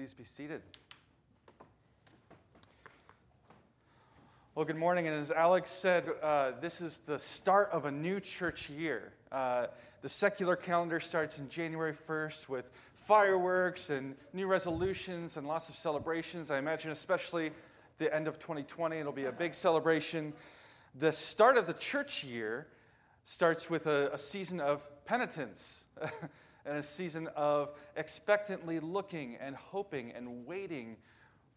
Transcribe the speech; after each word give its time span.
Please 0.00 0.14
be 0.14 0.24
seated. 0.24 0.62
Well, 4.54 4.64
good 4.64 4.78
morning. 4.78 5.06
And 5.06 5.14
as 5.14 5.30
Alex 5.30 5.68
said, 5.68 6.08
uh, 6.22 6.52
this 6.58 6.80
is 6.80 7.02
the 7.04 7.18
start 7.18 7.68
of 7.70 7.84
a 7.84 7.90
new 7.90 8.18
church 8.18 8.70
year. 8.70 9.12
Uh, 9.30 9.66
the 10.00 10.08
secular 10.08 10.56
calendar 10.56 11.00
starts 11.00 11.38
in 11.38 11.50
January 11.50 11.92
1st 11.92 12.48
with 12.48 12.72
fireworks 13.06 13.90
and 13.90 14.16
new 14.32 14.46
resolutions 14.46 15.36
and 15.36 15.46
lots 15.46 15.68
of 15.68 15.74
celebrations. 15.74 16.50
I 16.50 16.56
imagine, 16.56 16.92
especially 16.92 17.50
the 17.98 18.10
end 18.14 18.26
of 18.26 18.38
2020, 18.38 18.96
it'll 18.96 19.12
be 19.12 19.26
a 19.26 19.32
big 19.32 19.52
celebration. 19.52 20.32
The 20.98 21.12
start 21.12 21.58
of 21.58 21.66
the 21.66 21.74
church 21.74 22.24
year 22.24 22.68
starts 23.26 23.68
with 23.68 23.86
a, 23.86 24.08
a 24.14 24.18
season 24.18 24.60
of 24.60 24.82
penitence. 25.04 25.84
and 26.70 26.78
a 26.78 26.82
season 26.84 27.28
of 27.34 27.72
expectantly 27.96 28.78
looking 28.78 29.36
and 29.40 29.56
hoping 29.56 30.12
and 30.12 30.46
waiting 30.46 30.96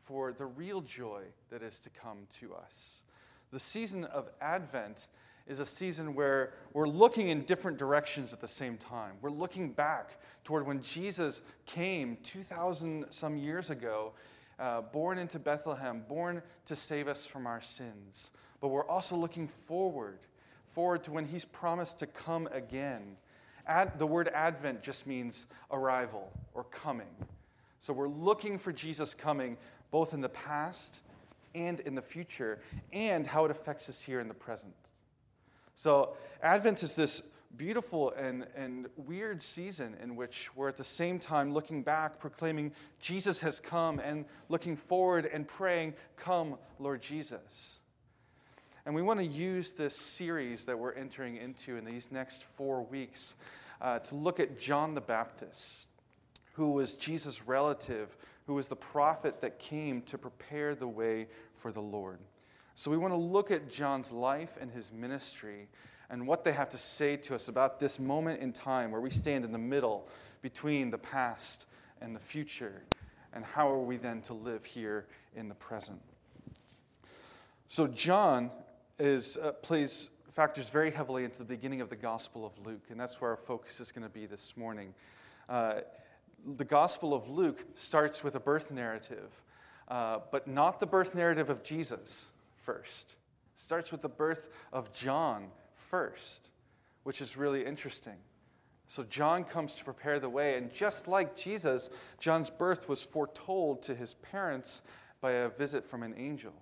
for 0.01 0.33
the 0.33 0.45
real 0.45 0.81
joy 0.81 1.21
that 1.51 1.61
is 1.61 1.79
to 1.81 1.91
come 1.91 2.25
to 2.39 2.55
us. 2.55 3.03
The 3.51 3.59
season 3.59 4.05
of 4.05 4.31
Advent 4.41 5.07
is 5.45 5.59
a 5.59 5.67
season 5.67 6.15
where 6.15 6.53
we're 6.73 6.87
looking 6.87 7.27
in 7.29 7.43
different 7.43 7.77
directions 7.77 8.33
at 8.33 8.41
the 8.41 8.47
same 8.47 8.75
time. 8.75 9.13
We're 9.21 9.29
looking 9.29 9.71
back 9.71 10.17
toward 10.43 10.65
when 10.65 10.81
Jesus 10.81 11.43
came 11.67 12.17
2,000 12.23 13.05
some 13.11 13.37
years 13.37 13.69
ago, 13.69 14.13
uh, 14.57 14.81
born 14.81 15.19
into 15.19 15.37
Bethlehem, 15.37 16.03
born 16.09 16.41
to 16.65 16.75
save 16.75 17.07
us 17.07 17.23
from 17.23 17.45
our 17.45 17.61
sins. 17.61 18.31
But 18.59 18.69
we're 18.69 18.87
also 18.87 19.15
looking 19.15 19.47
forward, 19.47 20.21
forward 20.65 21.03
to 21.03 21.11
when 21.11 21.25
he's 21.25 21.45
promised 21.45 21.99
to 21.99 22.07
come 22.07 22.49
again 22.51 23.17
Ad, 23.65 23.97
the 23.99 24.07
word 24.07 24.29
Advent 24.33 24.83
just 24.83 25.07
means 25.07 25.45
arrival 25.71 26.31
or 26.53 26.63
coming. 26.65 27.07
So 27.77 27.93
we're 27.93 28.07
looking 28.07 28.57
for 28.57 28.71
Jesus 28.71 29.13
coming 29.13 29.57
both 29.91 30.13
in 30.13 30.21
the 30.21 30.29
past 30.29 30.99
and 31.55 31.79
in 31.81 31.93
the 31.93 32.01
future, 32.01 32.59
and 32.91 33.27
how 33.27 33.45
it 33.45 33.51
affects 33.51 33.87
us 33.87 34.01
here 34.01 34.19
in 34.19 34.27
the 34.27 34.33
present. 34.33 34.73
So 35.75 36.15
Advent 36.41 36.81
is 36.81 36.95
this 36.95 37.21
beautiful 37.55 38.11
and, 38.11 38.47
and 38.55 38.87
weird 38.95 39.43
season 39.43 39.95
in 40.01 40.15
which 40.15 40.49
we're 40.55 40.69
at 40.69 40.77
the 40.77 40.83
same 40.83 41.19
time 41.19 41.53
looking 41.53 41.83
back, 41.83 42.19
proclaiming 42.19 42.71
Jesus 42.99 43.39
has 43.41 43.59
come, 43.59 43.99
and 43.99 44.25
looking 44.49 44.75
forward 44.75 45.25
and 45.31 45.47
praying, 45.47 45.93
Come, 46.15 46.57
Lord 46.79 47.01
Jesus. 47.01 47.79
And 48.85 48.93
we 48.93 49.01
want 49.01 49.21
to 49.21 49.25
use 49.25 49.71
this 49.71 49.95
series 49.95 50.65
that 50.65 50.77
we're 50.77 50.91
entering 50.91 51.37
into 51.37 51.77
in 51.77 51.85
these 51.85 52.11
next 52.11 52.43
four 52.43 52.83
weeks 52.83 53.35
uh, 53.79 53.99
to 53.99 54.15
look 54.15 54.41
at 54.41 54.59
John 54.59 54.93
the 54.93 55.01
Baptist, 55.01 55.87
who 56.53 56.71
was 56.71 56.93
Jesus' 56.93 57.47
relative, 57.47 58.17
who 58.45 58.55
was 58.55 58.67
the 58.67 58.75
prophet 58.75 59.39
that 59.39 59.57
came 59.57 60.01
to 60.03 60.17
prepare 60.17 60.75
the 60.75 60.87
way 60.87 61.27
for 61.55 61.71
the 61.71 61.81
Lord. 61.81 62.19
So 62.75 62.91
we 62.91 62.97
want 62.97 63.13
to 63.13 63.19
look 63.19 63.51
at 63.51 63.71
John's 63.71 64.11
life 64.11 64.57
and 64.59 64.69
his 64.69 64.91
ministry 64.91 65.69
and 66.09 66.27
what 66.27 66.43
they 66.43 66.51
have 66.51 66.69
to 66.71 66.77
say 66.77 67.15
to 67.15 67.35
us 67.35 67.47
about 67.47 67.79
this 67.79 67.99
moment 67.99 68.41
in 68.41 68.51
time 68.51 68.91
where 68.91 68.99
we 68.99 69.11
stand 69.11 69.45
in 69.45 69.53
the 69.53 69.57
middle 69.57 70.09
between 70.41 70.89
the 70.89 70.97
past 70.97 71.67
and 72.01 72.13
the 72.13 72.19
future. 72.19 72.83
And 73.31 73.45
how 73.45 73.71
are 73.71 73.79
we 73.79 73.95
then 73.95 74.21
to 74.23 74.33
live 74.33 74.65
here 74.65 75.05
in 75.37 75.47
the 75.47 75.55
present? 75.55 76.01
So, 77.69 77.87
John 77.87 78.51
is, 79.03 79.35
uh, 79.35 79.51
plays, 79.51 80.09
factors 80.31 80.69
very 80.69 80.89
heavily 80.89 81.25
into 81.25 81.39
the 81.39 81.45
beginning 81.45 81.81
of 81.81 81.89
the 81.89 81.95
Gospel 81.95 82.45
of 82.45 82.65
Luke, 82.65 82.85
and 82.89 82.97
that's 82.97 83.19
where 83.19 83.31
our 83.31 83.37
focus 83.37 83.81
is 83.81 83.91
going 83.91 84.07
to 84.07 84.09
be 84.09 84.25
this 84.25 84.55
morning. 84.55 84.93
Uh, 85.49 85.81
the 86.55 86.63
Gospel 86.63 87.13
of 87.13 87.27
Luke 87.27 87.65
starts 87.75 88.23
with 88.23 88.35
a 88.35 88.39
birth 88.39 88.71
narrative, 88.71 89.29
uh, 89.89 90.19
but 90.31 90.47
not 90.47 90.79
the 90.79 90.87
birth 90.87 91.15
narrative 91.15 91.49
of 91.49 91.63
Jesus 91.63 92.31
first. 92.55 93.17
It 93.55 93.59
starts 93.59 93.91
with 93.91 94.01
the 94.01 94.09
birth 94.09 94.47
of 94.71 94.93
John 94.93 95.47
first, 95.75 96.51
which 97.03 97.19
is 97.19 97.35
really 97.35 97.65
interesting. 97.65 98.15
So, 98.87 99.03
John 99.03 99.43
comes 99.43 99.75
to 99.75 99.83
prepare 99.83 100.19
the 100.19 100.29
way, 100.29 100.57
and 100.57 100.71
just 100.73 101.09
like 101.09 101.35
Jesus, 101.35 101.89
John's 102.19 102.49
birth 102.49 102.87
was 102.87 103.01
foretold 103.03 103.81
to 103.83 103.95
his 103.95 104.13
parents 104.13 104.81
by 105.19 105.31
a 105.31 105.49
visit 105.49 105.89
from 105.89 106.03
an 106.03 106.13
angel. 106.17 106.53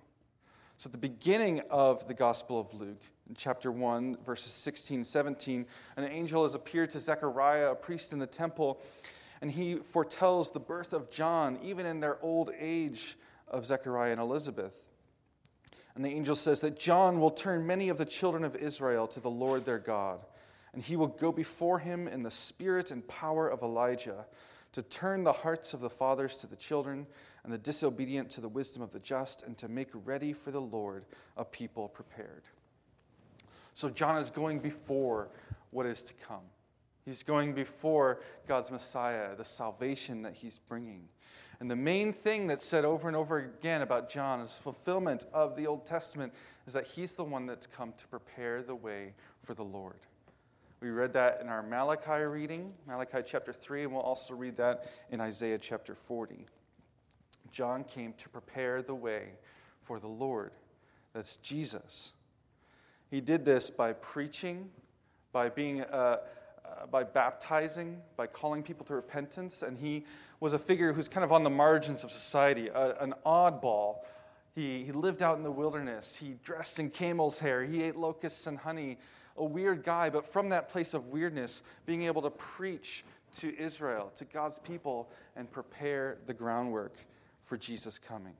So, 0.82 0.88
at 0.88 0.92
the 0.92 0.98
beginning 0.98 1.62
of 1.70 2.08
the 2.08 2.14
Gospel 2.14 2.58
of 2.58 2.74
Luke, 2.74 3.00
in 3.28 3.36
chapter 3.36 3.70
1, 3.70 4.16
verses 4.26 4.50
16 4.50 5.04
17, 5.04 5.64
an 5.96 6.04
angel 6.06 6.42
has 6.42 6.56
appeared 6.56 6.90
to 6.90 6.98
Zechariah, 6.98 7.70
a 7.70 7.74
priest 7.76 8.12
in 8.12 8.18
the 8.18 8.26
temple, 8.26 8.80
and 9.40 9.48
he 9.48 9.76
foretells 9.76 10.50
the 10.50 10.58
birth 10.58 10.92
of 10.92 11.08
John, 11.08 11.60
even 11.62 11.86
in 11.86 12.00
their 12.00 12.18
old 12.20 12.50
age 12.58 13.16
of 13.46 13.64
Zechariah 13.64 14.10
and 14.10 14.20
Elizabeth. 14.20 14.88
And 15.94 16.04
the 16.04 16.10
angel 16.10 16.34
says 16.34 16.60
that 16.62 16.80
John 16.80 17.20
will 17.20 17.30
turn 17.30 17.64
many 17.64 17.88
of 17.88 17.96
the 17.96 18.04
children 18.04 18.42
of 18.42 18.56
Israel 18.56 19.06
to 19.06 19.20
the 19.20 19.30
Lord 19.30 19.64
their 19.64 19.78
God, 19.78 20.18
and 20.74 20.82
he 20.82 20.96
will 20.96 21.06
go 21.06 21.30
before 21.30 21.78
him 21.78 22.08
in 22.08 22.24
the 22.24 22.30
spirit 22.32 22.90
and 22.90 23.06
power 23.06 23.48
of 23.48 23.62
Elijah 23.62 24.26
to 24.72 24.82
turn 24.82 25.24
the 25.24 25.32
hearts 25.32 25.74
of 25.74 25.80
the 25.80 25.90
fathers 25.90 26.36
to 26.36 26.46
the 26.46 26.56
children 26.56 27.06
and 27.44 27.52
the 27.52 27.58
disobedient 27.58 28.30
to 28.30 28.40
the 28.40 28.48
wisdom 28.48 28.82
of 28.82 28.90
the 28.92 29.00
just, 29.00 29.46
and 29.46 29.58
to 29.58 29.68
make 29.68 29.88
ready 30.04 30.32
for 30.32 30.50
the 30.50 30.60
Lord 30.60 31.04
a 31.36 31.44
people 31.44 31.88
prepared. 31.88 32.44
So 33.74 33.88
John 33.88 34.16
is 34.18 34.30
going 34.30 34.60
before 34.60 35.28
what 35.70 35.86
is 35.86 36.02
to 36.04 36.14
come. 36.14 36.44
He's 37.04 37.22
going 37.22 37.52
before 37.52 38.20
God's 38.46 38.70
Messiah, 38.70 39.34
the 39.34 39.44
salvation 39.44 40.22
that 40.22 40.34
he's 40.34 40.58
bringing. 40.58 41.08
And 41.58 41.70
the 41.70 41.76
main 41.76 42.12
thing 42.12 42.46
that's 42.46 42.64
said 42.64 42.84
over 42.84 43.08
and 43.08 43.16
over 43.16 43.38
again 43.38 43.82
about 43.82 44.08
John 44.08 44.40
is 44.40 44.58
fulfillment 44.58 45.26
of 45.32 45.56
the 45.56 45.66
Old 45.66 45.84
Testament 45.84 46.32
is 46.66 46.72
that 46.74 46.86
he's 46.86 47.14
the 47.14 47.24
one 47.24 47.46
that's 47.46 47.66
come 47.66 47.92
to 47.96 48.06
prepare 48.08 48.62
the 48.62 48.74
way 48.74 49.14
for 49.42 49.54
the 49.54 49.64
Lord. 49.64 50.00
We 50.82 50.90
read 50.90 51.12
that 51.12 51.40
in 51.40 51.48
our 51.48 51.62
Malachi 51.62 52.24
reading, 52.24 52.74
Malachi 52.88 53.18
chapter 53.24 53.52
3, 53.52 53.84
and 53.84 53.92
we'll 53.92 54.02
also 54.02 54.34
read 54.34 54.56
that 54.56 54.90
in 55.12 55.20
Isaiah 55.20 55.56
chapter 55.56 55.94
40. 55.94 56.44
John 57.52 57.84
came 57.84 58.14
to 58.14 58.28
prepare 58.28 58.82
the 58.82 58.96
way 58.96 59.28
for 59.84 60.00
the 60.00 60.08
Lord. 60.08 60.50
That's 61.12 61.36
Jesus. 61.36 62.14
He 63.12 63.20
did 63.20 63.44
this 63.44 63.70
by 63.70 63.92
preaching, 63.92 64.70
by 65.30 65.50
being. 65.50 65.82
Uh, 65.82 66.18
uh, 66.64 66.86
by 66.86 67.02
baptizing, 67.02 68.00
by 68.16 68.26
calling 68.26 68.62
people 68.62 68.86
to 68.86 68.94
repentance, 68.94 69.62
and 69.62 69.76
he 69.76 70.06
was 70.38 70.52
a 70.52 70.58
figure 70.58 70.92
who's 70.92 71.08
kind 71.08 71.24
of 71.24 71.32
on 71.32 71.42
the 71.42 71.50
margins 71.50 72.04
of 72.04 72.10
society, 72.10 72.68
a, 72.68 72.94
an 73.00 73.12
oddball. 73.26 73.96
He, 74.54 74.84
he 74.84 74.92
lived 74.92 75.22
out 75.22 75.36
in 75.36 75.42
the 75.42 75.50
wilderness. 75.50 76.14
He 76.14 76.36
dressed 76.44 76.78
in 76.78 76.88
camel's 76.90 77.40
hair. 77.40 77.64
He 77.64 77.82
ate 77.82 77.96
locusts 77.96 78.46
and 78.46 78.56
honey. 78.56 78.98
A 79.36 79.44
weird 79.44 79.82
guy, 79.82 80.10
but 80.10 80.26
from 80.26 80.50
that 80.50 80.68
place 80.68 80.94
of 80.94 81.06
weirdness, 81.08 81.62
being 81.86 82.02
able 82.02 82.22
to 82.22 82.30
preach 82.30 83.04
to 83.34 83.56
Israel, 83.58 84.12
to 84.16 84.24
God's 84.24 84.58
people, 84.58 85.10
and 85.36 85.50
prepare 85.50 86.18
the 86.26 86.34
groundwork 86.34 86.94
for 87.44 87.56
Jesus 87.56 87.98
coming. 87.98 88.34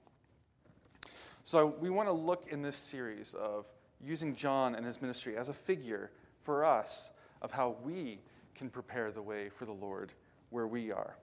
So, 1.45 1.75
we 1.81 1.91
want 1.91 2.09
to 2.09 2.13
look 2.13 2.47
in 2.51 2.63
this 2.63 2.77
series 2.77 3.35
of 3.35 3.67
using 4.01 4.35
John 4.35 4.75
and 4.75 4.87
his 4.87 5.03
ministry 5.03 5.37
as 5.37 5.49
a 5.49 5.53
figure 5.53 6.11
for 6.43 6.65
us 6.65 7.11
of 7.41 7.51
how 7.51 7.77
we 7.83 8.21
can 8.55 8.69
prepare 8.69 9.11
the 9.11 9.23
way 9.23 9.49
for 9.49 9.65
the 9.65 9.73
Lord 9.73 10.13
where 10.51 10.67
we 10.67 10.93
are. 10.93 11.17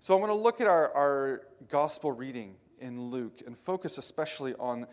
So, 0.00 0.14
I'm 0.14 0.20
going 0.20 0.30
to 0.30 0.42
look 0.42 0.60
at 0.60 0.66
our, 0.66 0.92
our 0.94 1.42
gospel 1.68 2.12
reading 2.12 2.54
in 2.80 3.10
Luke 3.10 3.42
and 3.46 3.58
focus 3.58 3.98
especially 3.98 4.54
on 4.54 4.86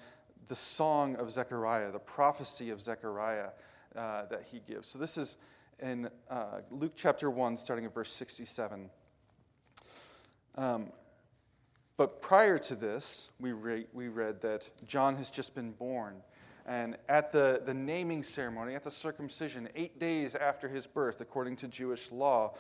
the 0.48 0.56
song 0.56 1.16
of 1.16 1.32
Zechariah, 1.32 1.92
the 1.92 2.00
prophecy 2.00 2.70
of 2.70 2.82
Zechariah 2.82 3.50
uh, 3.96 4.26
that 4.26 4.44
he 4.52 4.62
gives. 4.68 4.88
So, 4.88 5.00
this 5.00 5.18
is 5.18 5.38
in 5.82 6.10
uh, 6.30 6.60
Luke 6.70 6.94
chapter 6.96 7.30
1, 7.30 7.58
starting 7.58 7.86
at 7.86 7.94
verse 7.94 8.12
67. 8.12 8.90
Um, 10.56 10.92
but 11.98 12.22
prior 12.22 12.58
to 12.60 12.76
this, 12.76 13.30
we, 13.40 13.52
re- 13.52 13.88
we 13.94 14.08
read 14.08 14.42
that 14.42 14.70
John 14.88 15.16
has 15.18 15.30
just 15.30 15.56
been 15.56 15.72
born. 15.72 16.22
And 16.66 16.98
at 17.10 17.32
the, 17.32 17.62
the 17.66 17.74
naming 17.74 18.24
ceremony, 18.24 18.76
at 18.76 18.84
the 18.84 18.92
circumcision, 18.92 19.70
eight 19.76 20.00
days 20.00 20.36
after 20.36 20.68
his 20.68 20.88
birth, 20.88 21.22
according 21.22 21.58
to 21.58 21.68
Jewish 21.68 22.12
law, 22.12 22.54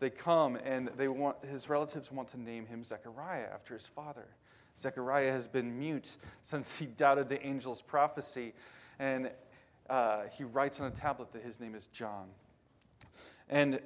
they 0.00 0.10
come 0.10 0.56
and 0.56 0.90
they 0.96 1.08
want, 1.08 1.44
his 1.44 1.68
relatives 1.68 2.12
want 2.12 2.28
to 2.28 2.40
name 2.40 2.66
him 2.66 2.84
Zechariah 2.84 3.48
after 3.52 3.74
his 3.74 3.86
father. 3.86 4.26
Zechariah 4.78 5.32
has 5.32 5.48
been 5.48 5.78
mute 5.78 6.16
since 6.42 6.78
he 6.78 6.86
doubted 6.86 7.28
the 7.28 7.42
angel's 7.42 7.82
prophecy. 7.82 8.54
And 8.98 9.30
uh, 9.88 10.22
he 10.36 10.44
writes 10.44 10.80
on 10.80 10.86
a 10.86 10.94
tablet 10.94 11.32
that 11.32 11.42
his 11.42 11.60
name 11.60 11.74
is 11.74 11.86
John. 11.86 12.28
And 13.48 13.80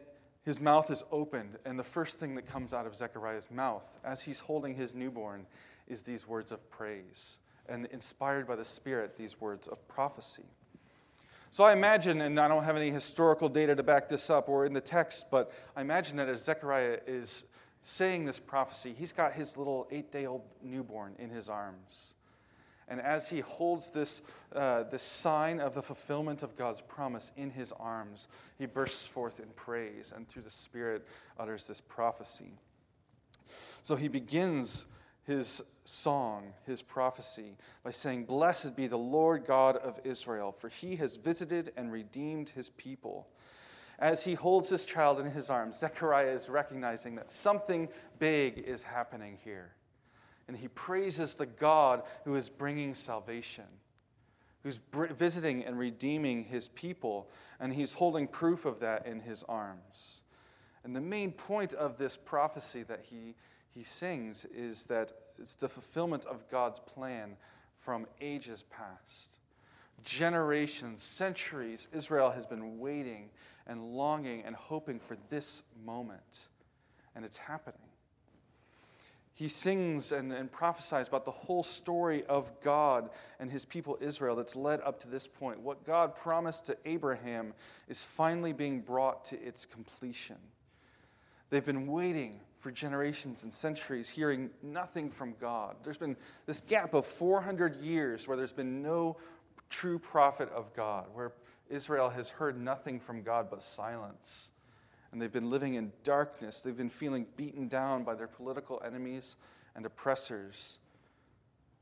his 0.44 0.60
mouth 0.60 0.90
is 0.90 1.04
opened, 1.12 1.56
and 1.64 1.78
the 1.78 1.84
first 1.84 2.18
thing 2.18 2.34
that 2.34 2.46
comes 2.46 2.74
out 2.74 2.84
of 2.84 2.96
Zechariah's 2.96 3.48
mouth 3.48 3.96
as 4.02 4.22
he's 4.22 4.40
holding 4.40 4.74
his 4.74 4.92
newborn 4.92 5.46
is 5.86 6.02
these 6.02 6.26
words 6.26 6.50
of 6.50 6.68
praise, 6.68 7.38
and 7.68 7.86
inspired 7.86 8.48
by 8.48 8.56
the 8.56 8.64
Spirit, 8.64 9.16
these 9.16 9.40
words 9.40 9.68
of 9.68 9.86
prophecy. 9.86 10.42
So 11.52 11.62
I 11.62 11.72
imagine, 11.72 12.22
and 12.22 12.40
I 12.40 12.48
don't 12.48 12.64
have 12.64 12.76
any 12.76 12.90
historical 12.90 13.48
data 13.48 13.76
to 13.76 13.82
back 13.84 14.08
this 14.08 14.30
up 14.30 14.48
or 14.48 14.66
in 14.66 14.72
the 14.72 14.80
text, 14.80 15.26
but 15.30 15.52
I 15.76 15.82
imagine 15.82 16.16
that 16.16 16.28
as 16.28 16.42
Zechariah 16.42 16.98
is 17.06 17.44
saying 17.82 18.24
this 18.24 18.38
prophecy, 18.38 18.94
he's 18.96 19.12
got 19.12 19.32
his 19.32 19.56
little 19.56 19.86
eight 19.90 20.10
day 20.10 20.26
old 20.26 20.42
newborn 20.62 21.14
in 21.18 21.30
his 21.30 21.48
arms. 21.48 22.14
And 22.88 23.00
as 23.00 23.28
he 23.28 23.40
holds 23.40 23.88
this, 23.88 24.22
uh, 24.54 24.84
this 24.84 25.02
sign 25.02 25.60
of 25.60 25.74
the 25.74 25.82
fulfillment 25.82 26.42
of 26.42 26.56
God's 26.56 26.80
promise 26.80 27.32
in 27.36 27.50
his 27.50 27.72
arms, 27.72 28.28
he 28.58 28.66
bursts 28.66 29.06
forth 29.06 29.40
in 29.40 29.46
praise 29.56 30.12
and 30.14 30.26
through 30.28 30.42
the 30.42 30.50
Spirit 30.50 31.06
utters 31.38 31.66
this 31.66 31.80
prophecy. 31.80 32.52
So 33.82 33.96
he 33.96 34.08
begins 34.08 34.86
his 35.24 35.62
song, 35.84 36.52
his 36.66 36.82
prophecy, 36.82 37.56
by 37.82 37.90
saying, 37.90 38.24
Blessed 38.24 38.76
be 38.76 38.86
the 38.86 38.98
Lord 38.98 39.44
God 39.46 39.76
of 39.76 40.00
Israel, 40.04 40.52
for 40.52 40.68
he 40.68 40.96
has 40.96 41.16
visited 41.16 41.72
and 41.76 41.90
redeemed 41.90 42.50
his 42.50 42.68
people. 42.70 43.28
As 44.02 44.24
he 44.24 44.34
holds 44.34 44.68
his 44.68 44.84
child 44.84 45.20
in 45.20 45.26
his 45.26 45.48
arms, 45.48 45.78
Zechariah 45.78 46.32
is 46.32 46.48
recognizing 46.48 47.14
that 47.14 47.30
something 47.30 47.88
big 48.18 48.58
is 48.58 48.82
happening 48.82 49.38
here. 49.44 49.76
And 50.48 50.56
he 50.56 50.66
praises 50.66 51.34
the 51.34 51.46
God 51.46 52.02
who 52.24 52.34
is 52.34 52.50
bringing 52.50 52.94
salvation, 52.94 53.64
who's 54.64 54.80
visiting 54.92 55.64
and 55.64 55.78
redeeming 55.78 56.42
his 56.42 56.66
people, 56.66 57.30
and 57.60 57.72
he's 57.72 57.92
holding 57.92 58.26
proof 58.26 58.64
of 58.64 58.80
that 58.80 59.06
in 59.06 59.20
his 59.20 59.44
arms. 59.44 60.22
And 60.82 60.96
the 60.96 61.00
main 61.00 61.30
point 61.30 61.72
of 61.72 61.96
this 61.96 62.16
prophecy 62.16 62.82
that 62.82 63.04
he, 63.08 63.36
he 63.70 63.84
sings 63.84 64.44
is 64.46 64.82
that 64.86 65.12
it's 65.38 65.54
the 65.54 65.68
fulfillment 65.68 66.26
of 66.26 66.48
God's 66.48 66.80
plan 66.80 67.36
from 67.78 68.08
ages 68.20 68.64
past. 68.64 69.36
Generations, 70.04 71.02
centuries, 71.02 71.88
Israel 71.92 72.30
has 72.30 72.46
been 72.46 72.78
waiting 72.78 73.30
and 73.66 73.94
longing 73.94 74.42
and 74.44 74.56
hoping 74.56 74.98
for 74.98 75.16
this 75.28 75.62
moment, 75.84 76.48
and 77.14 77.24
it's 77.24 77.36
happening. 77.36 77.78
He 79.34 79.48
sings 79.48 80.12
and, 80.12 80.32
and 80.32 80.52
prophesies 80.52 81.08
about 81.08 81.24
the 81.24 81.30
whole 81.30 81.62
story 81.62 82.24
of 82.26 82.52
God 82.60 83.08
and 83.40 83.50
his 83.50 83.64
people 83.64 83.96
Israel 84.00 84.36
that's 84.36 84.54
led 84.54 84.80
up 84.82 85.00
to 85.00 85.08
this 85.08 85.26
point. 85.26 85.60
What 85.60 85.84
God 85.84 86.14
promised 86.14 86.66
to 86.66 86.76
Abraham 86.84 87.54
is 87.88 88.02
finally 88.02 88.52
being 88.52 88.80
brought 88.80 89.24
to 89.26 89.42
its 89.42 89.64
completion. 89.64 90.36
They've 91.48 91.64
been 91.64 91.86
waiting 91.86 92.40
for 92.58 92.70
generations 92.70 93.42
and 93.42 93.52
centuries, 93.52 94.08
hearing 94.08 94.50
nothing 94.62 95.10
from 95.10 95.34
God. 95.40 95.76
There's 95.82 95.98
been 95.98 96.16
this 96.46 96.60
gap 96.60 96.94
of 96.94 97.06
400 97.06 97.76
years 97.76 98.28
where 98.28 98.36
there's 98.36 98.52
been 98.52 98.82
no 98.82 99.16
true 99.72 99.98
prophet 99.98 100.50
of 100.50 100.72
God, 100.74 101.06
where 101.14 101.32
Israel 101.68 102.10
has 102.10 102.28
heard 102.28 102.60
nothing 102.60 103.00
from 103.00 103.22
God 103.22 103.48
but 103.50 103.62
silence. 103.62 104.50
And 105.10 105.20
they've 105.20 105.32
been 105.32 105.50
living 105.50 105.74
in 105.74 105.92
darkness. 106.04 106.60
They've 106.60 106.76
been 106.76 106.90
feeling 106.90 107.26
beaten 107.36 107.68
down 107.68 108.04
by 108.04 108.14
their 108.14 108.28
political 108.28 108.80
enemies 108.84 109.36
and 109.74 109.84
oppressors, 109.84 110.78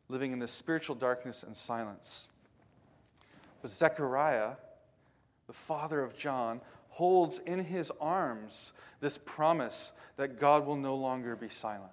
living 0.09 0.33
in 0.33 0.39
this 0.39 0.53
spiritual 0.53 0.95
darkness 0.95 1.43
and 1.43 1.57
silence. 1.57 2.31
But 3.61 3.71
Zechariah, 3.71 4.53
the 5.47 5.53
father 5.53 6.03
of 6.03 6.17
John, 6.17 6.61
holds 6.89 7.39
in 7.41 7.65
his 7.65 7.93
arms 8.01 8.73
this 9.01 9.19
promise 9.19 9.93
that 10.17 10.39
God 10.39 10.67
will 10.67 10.77
no 10.77 10.97
longer 10.97 11.37
be 11.37 11.49
silent, 11.49 11.93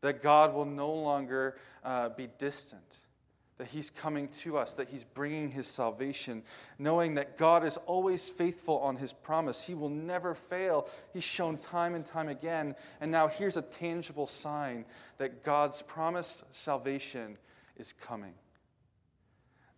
that 0.00 0.22
God 0.22 0.54
will 0.54 0.64
no 0.64 0.92
longer 0.92 1.56
uh, 1.84 2.10
be 2.10 2.28
distant, 2.38 3.00
that 3.58 3.68
he's 3.68 3.88
coming 3.88 4.26
to 4.28 4.58
us, 4.58 4.74
that 4.74 4.88
he's 4.88 5.04
bringing 5.04 5.50
his 5.50 5.68
salvation, 5.68 6.42
knowing 6.78 7.14
that 7.14 7.38
God 7.38 7.64
is 7.64 7.76
always 7.86 8.28
faithful 8.28 8.78
on 8.78 8.96
his 8.96 9.12
promise. 9.12 9.64
He 9.64 9.74
will 9.74 9.88
never 9.88 10.34
fail. 10.34 10.88
He's 11.12 11.22
shown 11.24 11.58
time 11.58 11.94
and 11.94 12.04
time 12.04 12.28
again. 12.28 12.74
And 13.00 13.12
now 13.12 13.28
here's 13.28 13.56
a 13.56 13.62
tangible 13.62 14.26
sign 14.26 14.84
that 15.18 15.44
God's 15.44 15.82
promised 15.82 16.42
salvation 16.50 17.38
is 17.76 17.92
coming. 17.92 18.34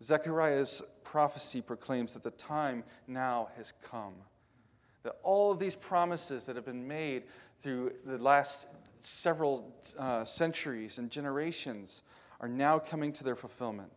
Zechariah's 0.02 0.82
prophecy 1.04 1.60
proclaims 1.60 2.14
that 2.14 2.22
the 2.22 2.30
time 2.32 2.82
now 3.06 3.48
has 3.56 3.74
come. 3.82 4.14
That 5.02 5.16
all 5.22 5.50
of 5.52 5.58
these 5.58 5.76
promises 5.76 6.46
that 6.46 6.56
have 6.56 6.64
been 6.64 6.88
made 6.88 7.24
through 7.60 7.92
the 8.04 8.18
last 8.18 8.66
several 9.00 9.74
uh, 9.98 10.24
centuries 10.24 10.98
and 10.98 11.10
generations 11.10 12.02
are 12.40 12.48
now 12.48 12.78
coming 12.78 13.12
to 13.14 13.24
their 13.24 13.36
fulfillment. 13.36 13.90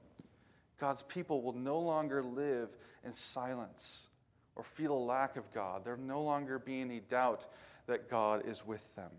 God's 0.79 1.03
people 1.03 1.41
will 1.41 1.53
no 1.53 1.79
longer 1.79 2.23
live 2.23 2.69
in 3.03 3.13
silence 3.13 4.07
or 4.55 4.63
feel 4.63 4.93
a 4.93 4.97
lack 4.97 5.35
of 5.35 5.51
God. 5.53 5.83
There'll 5.83 5.99
no 5.99 6.21
longer 6.21 6.59
be 6.59 6.81
any 6.81 7.01
doubt 7.01 7.47
that 7.87 8.09
God 8.09 8.45
is 8.45 8.65
with 8.65 8.95
them. 8.95 9.11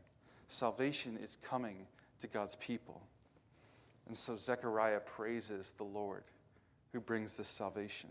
Salvation 0.48 1.18
is 1.20 1.36
coming 1.42 1.86
to 2.18 2.26
God's 2.26 2.56
people. 2.56 3.02
And 4.06 4.16
so 4.16 4.36
Zechariah 4.36 5.00
praises 5.00 5.72
the 5.72 5.84
Lord 5.84 6.24
who 6.92 7.00
brings 7.00 7.36
this 7.36 7.48
salvation. 7.48 8.10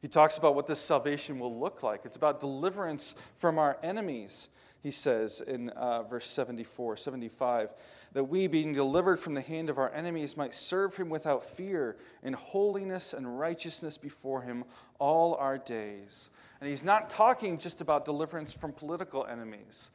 He 0.00 0.08
talks 0.08 0.38
about 0.38 0.54
what 0.54 0.66
this 0.66 0.80
salvation 0.80 1.38
will 1.38 1.58
look 1.58 1.82
like. 1.82 2.02
It's 2.04 2.16
about 2.16 2.38
deliverance 2.38 3.16
from 3.36 3.58
our 3.58 3.78
enemies, 3.82 4.50
he 4.86 4.92
says 4.92 5.40
in 5.40 5.70
uh, 5.70 6.04
verse 6.04 6.30
74, 6.30 6.96
75, 6.96 7.70
that 8.12 8.22
we, 8.22 8.46
being 8.46 8.72
delivered 8.72 9.18
from 9.18 9.34
the 9.34 9.40
hand 9.40 9.68
of 9.68 9.78
our 9.78 9.92
enemies, 9.92 10.36
might 10.36 10.54
serve 10.54 10.94
him 10.94 11.08
without 11.08 11.44
fear 11.44 11.96
in 12.22 12.34
holiness 12.34 13.12
and 13.12 13.36
righteousness 13.36 13.98
before 13.98 14.42
him 14.42 14.62
all 15.00 15.34
our 15.34 15.58
days. 15.58 16.30
And 16.60 16.70
he's 16.70 16.84
not 16.84 17.10
talking 17.10 17.58
just 17.58 17.80
about 17.80 18.04
deliverance 18.04 18.52
from 18.52 18.72
political 18.72 19.26
enemies. 19.26 19.90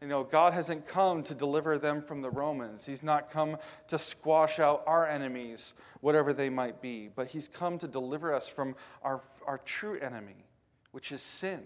You 0.00 0.06
know, 0.06 0.22
God 0.22 0.52
hasn't 0.52 0.86
come 0.86 1.24
to 1.24 1.34
deliver 1.34 1.76
them 1.76 2.00
from 2.00 2.22
the 2.22 2.30
Romans. 2.30 2.86
He's 2.86 3.02
not 3.02 3.32
come 3.32 3.56
to 3.88 3.98
squash 3.98 4.60
out 4.60 4.84
our 4.86 5.08
enemies, 5.08 5.74
whatever 6.02 6.32
they 6.32 6.50
might 6.50 6.80
be, 6.80 7.10
but 7.12 7.26
He's 7.26 7.48
come 7.48 7.78
to 7.78 7.88
deliver 7.88 8.32
us 8.32 8.48
from 8.48 8.76
our, 9.02 9.22
our 9.44 9.58
true 9.58 9.98
enemy, 9.98 10.44
which 10.92 11.10
is 11.10 11.20
sin 11.20 11.64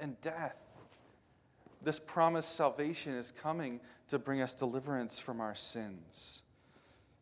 and 0.00 0.20
death. 0.20 0.56
This 1.82 1.98
promised 1.98 2.54
salvation 2.54 3.14
is 3.14 3.32
coming 3.32 3.80
to 4.08 4.18
bring 4.18 4.40
us 4.40 4.54
deliverance 4.54 5.18
from 5.18 5.40
our 5.40 5.54
sins, 5.54 6.42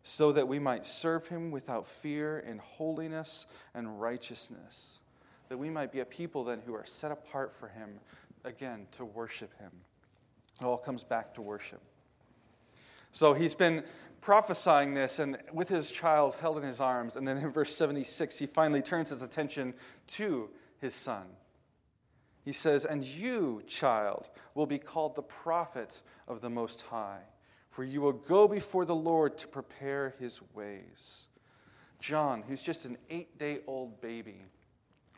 so 0.03 0.33
that 0.33 0.49
we 0.49 0.59
might 0.59 0.85
serve 0.85 1.27
Him 1.29 1.51
without 1.51 1.87
fear 1.87 2.39
in 2.41 2.59
holiness 2.59 3.47
and 3.75 4.01
righteousness, 4.01 5.01
that 5.49 5.59
we 5.59 5.71
might 5.71 5.93
be 5.93 6.01
a 6.01 6.05
people 6.05 6.45
then 6.45 6.61
who 6.67 6.75
are 6.75 6.87
set 6.87 7.11
apart 7.11 7.55
for 7.55 7.69
Him, 7.69 8.01
again, 8.45 8.87
to 8.93 9.05
worship 9.05 9.59
Him. 9.59 9.73
It 10.61 10.65
all 10.65 10.79
comes 10.79 11.05
back 11.05 11.35
to 11.35 11.43
worship. 11.43 11.81
So 13.13 13.33
he's 13.33 13.55
been 13.55 13.83
prophesying 14.21 14.95
this 14.95 15.19
and 15.19 15.39
with 15.53 15.69
his 15.69 15.91
child 15.91 16.35
held 16.37 16.59
in 16.59 16.63
his 16.63 16.81
arms. 16.81 17.17
And 17.17 17.27
then 17.27 17.39
in 17.39 17.51
verse 17.51 17.75
76, 17.75 18.39
he 18.39 18.47
finally 18.47 18.83
turns 18.83 19.11
his 19.11 19.23
attention 19.23 19.75
to 20.09 20.49
his 20.81 20.95
son. 20.95 21.25
He 22.43 22.53
says, 22.53 22.85
And 22.85 23.05
you, 23.05 23.63
child, 23.67 24.31
will 24.55 24.67
be 24.67 24.79
called 24.79 25.15
the 25.15 25.23
prophet 25.23 26.03
of 26.27 26.41
the 26.41 26.51
Most 26.51 26.83
High, 26.83 27.23
for 27.71 27.85
you 27.85 28.01
will 28.01 28.13
go 28.13 28.49
before 28.49 28.85
the 28.85 28.95
Lord 28.95 29.37
to 29.39 29.49
prepare 29.49 30.15
his 30.19 30.41
ways. 30.55 31.29
John, 32.01 32.43
who's 32.43 32.63
just 32.63 32.87
an 32.87 32.97
eight 33.11 33.39
day 33.39 33.61
old 33.67 34.01
baby, 34.01 34.47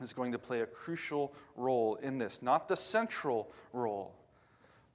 is 0.00 0.12
going 0.12 0.32
to 0.32 0.38
play 0.38 0.62
a 0.62 0.66
crucial 0.66 1.34
role 1.56 1.94
in 1.96 2.18
this, 2.18 2.42
not 2.42 2.66
the 2.68 2.76
central 2.76 3.52
role 3.72 4.16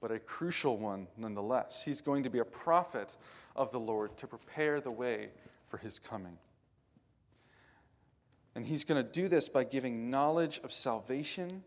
but 0.00 0.12
a 0.12 0.18
crucial 0.18 0.76
one 0.76 1.06
nonetheless. 1.16 1.82
He's 1.84 2.00
going 2.00 2.22
to 2.22 2.30
be 2.30 2.38
a 2.38 2.44
prophet 2.44 3.16
of 3.56 3.72
the 3.72 3.80
Lord 3.80 4.16
to 4.18 4.26
prepare 4.26 4.80
the 4.80 4.90
way 4.90 5.30
for 5.66 5.78
his 5.78 5.98
coming. 5.98 6.38
And 8.54 8.66
he's 8.66 8.84
going 8.84 9.04
to 9.04 9.08
do 9.08 9.28
this 9.28 9.48
by 9.48 9.64
giving 9.64 10.10
knowledge 10.10 10.60
of 10.64 10.72
salvation 10.72 11.62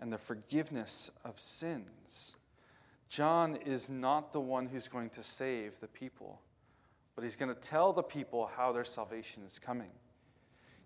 and 0.00 0.12
the 0.12 0.18
forgiveness 0.18 1.10
of 1.24 1.38
sins. 1.38 2.36
John 3.08 3.56
is 3.56 3.88
not 3.88 4.32
the 4.32 4.40
one 4.40 4.66
who's 4.66 4.88
going 4.88 5.10
to 5.10 5.22
save 5.22 5.80
the 5.80 5.88
people, 5.88 6.40
but 7.14 7.24
he's 7.24 7.36
going 7.36 7.52
to 7.52 7.60
tell 7.60 7.92
the 7.92 8.02
people 8.02 8.50
how 8.56 8.72
their 8.72 8.84
salvation 8.84 9.42
is 9.44 9.58
coming. 9.58 9.90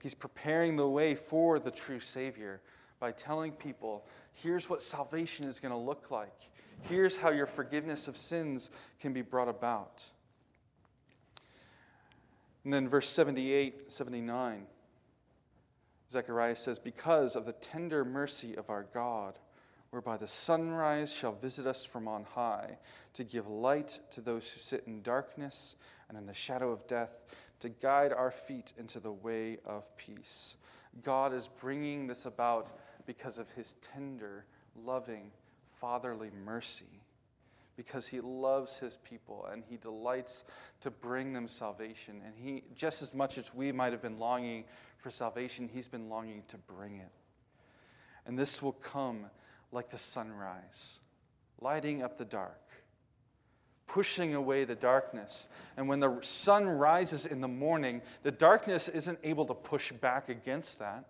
He's 0.03 0.15
preparing 0.15 0.77
the 0.77 0.89
way 0.89 1.15
for 1.15 1.59
the 1.59 1.71
true 1.71 2.01
Savior 2.01 2.61
by 2.99 3.13
telling 3.13 3.53
people 3.53 4.07
here's 4.33 4.69
what 4.69 4.83
salvation 4.83 5.47
is 5.47 5.61
going 5.61 5.73
to 5.73 5.79
look 5.79 6.11
like. 6.11 6.51
Here's 6.83 7.17
how 7.17 7.31
your 7.31 7.47
forgiveness 7.47 8.09
of 8.09 8.17
sins 8.17 8.71
can 9.01 9.13
be 9.13 9.23
brought 9.23 9.49
about. 9.49 10.05
And 12.65 12.73
then 12.73 12.89
verse 12.89 13.09
78, 13.09 13.93
79, 13.93 14.67
Zechariah 16.15 16.57
says, 16.57 16.79
Because 16.79 17.35
of 17.35 17.45
the 17.45 17.53
tender 17.53 18.05
mercy 18.05 18.57
of 18.57 18.71
our 18.71 18.87
God, 18.95 19.39
whereby 19.91 20.17
the 20.17 20.27
sunrise 20.27 21.13
shall 21.13 21.35
visit 21.35 21.67
us 21.67 21.85
from 21.85 22.09
on 22.09 22.23
high, 22.23 22.79
to 23.15 23.25
give 23.25 23.49
light 23.49 23.99
to 24.13 24.21
those 24.21 24.51
who 24.51 24.61
sit 24.61 24.85
in 24.87 25.03
darkness 25.03 25.77
and 26.09 26.17
in 26.17 26.27
the 26.27 26.35
shadow 26.35 26.71
of 26.71 26.87
death, 26.87 27.11
to 27.61 27.69
guide 27.69 28.13
our 28.13 28.31
feet 28.31 28.73
into 28.79 29.01
the 29.01 29.13
way 29.13 29.59
of 29.67 29.85
peace. 29.97 30.57
God 31.03 31.33
is 31.33 31.49
bringing 31.61 32.07
this 32.07 32.27
about 32.27 32.71
because 33.07 33.39
of 33.39 33.51
his 33.51 33.75
tender, 33.75 34.45
loving, 34.77 35.33
fatherly 35.73 36.31
mercy. 36.45 37.03
Because 37.77 38.07
he 38.07 38.21
loves 38.21 38.79
his 38.79 38.97
people 38.99 39.47
and 39.51 39.65
he 39.69 39.77
delights 39.77 40.45
to 40.81 40.91
bring 40.91 41.33
them 41.33 41.49
salvation. 41.49 42.21
And 42.25 42.35
he, 42.37 42.63
just 42.75 43.03
as 43.03 43.15
much 43.15 43.39
as 43.39 43.55
we 43.55 43.73
might 43.73 43.93
have 43.93 44.03
been 44.03 44.19
longing 44.19 44.65
for 44.99 45.11
salvation, 45.11 45.69
he's 45.73 45.89
been 45.89 46.09
longing 46.09 46.43
to 46.49 46.57
bring 46.57 46.99
it. 46.99 47.11
And 48.27 48.39
this 48.39 48.63
will 48.63 48.73
come 48.73 49.27
like 49.73 49.91
the 49.91 49.99
sunrise, 49.99 51.01
lighting 51.61 52.03
up 52.03 52.17
the 52.17 52.25
dark, 52.25 52.61
pushing 53.87 54.35
away 54.35 54.65
the 54.65 54.75
darkness. 54.75 55.49
And 55.77 55.89
when 55.89 56.01
the 56.01 56.19
sun 56.23 56.67
rises 56.67 57.27
in 57.27 57.41
the 57.41 57.49
morning, 57.49 58.03
the 58.23 58.31
darkness 58.31 58.89
isn't 58.89 59.19
able 59.23 59.45
to 59.47 59.55
push 59.55 59.93
back 59.93 60.29
against 60.29 60.79
that. 60.79 61.05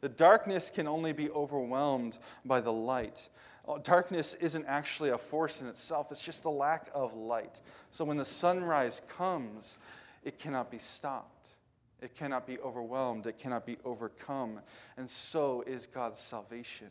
The 0.00 0.08
darkness 0.08 0.70
can 0.70 0.86
only 0.86 1.12
be 1.12 1.30
overwhelmed 1.30 2.18
by 2.44 2.60
the 2.60 2.72
light. 2.72 3.28
Uh, 3.68 3.78
darkness 3.82 4.34
isn't 4.34 4.64
actually 4.66 5.10
a 5.10 5.18
force 5.18 5.60
in 5.60 5.66
itself, 5.68 6.10
it's 6.10 6.22
just 6.22 6.46
a 6.46 6.50
lack 6.50 6.88
of 6.94 7.14
light. 7.14 7.60
So 7.90 8.04
when 8.04 8.16
the 8.16 8.24
sunrise 8.24 9.02
comes, 9.08 9.78
it 10.24 10.38
cannot 10.38 10.70
be 10.70 10.78
stopped. 10.78 11.48
It 12.00 12.14
cannot 12.14 12.46
be 12.46 12.58
overwhelmed. 12.60 13.26
It 13.26 13.38
cannot 13.38 13.66
be 13.66 13.76
overcome. 13.84 14.60
And 14.96 15.10
so 15.10 15.64
is 15.66 15.86
God's 15.86 16.20
salvation. 16.20 16.88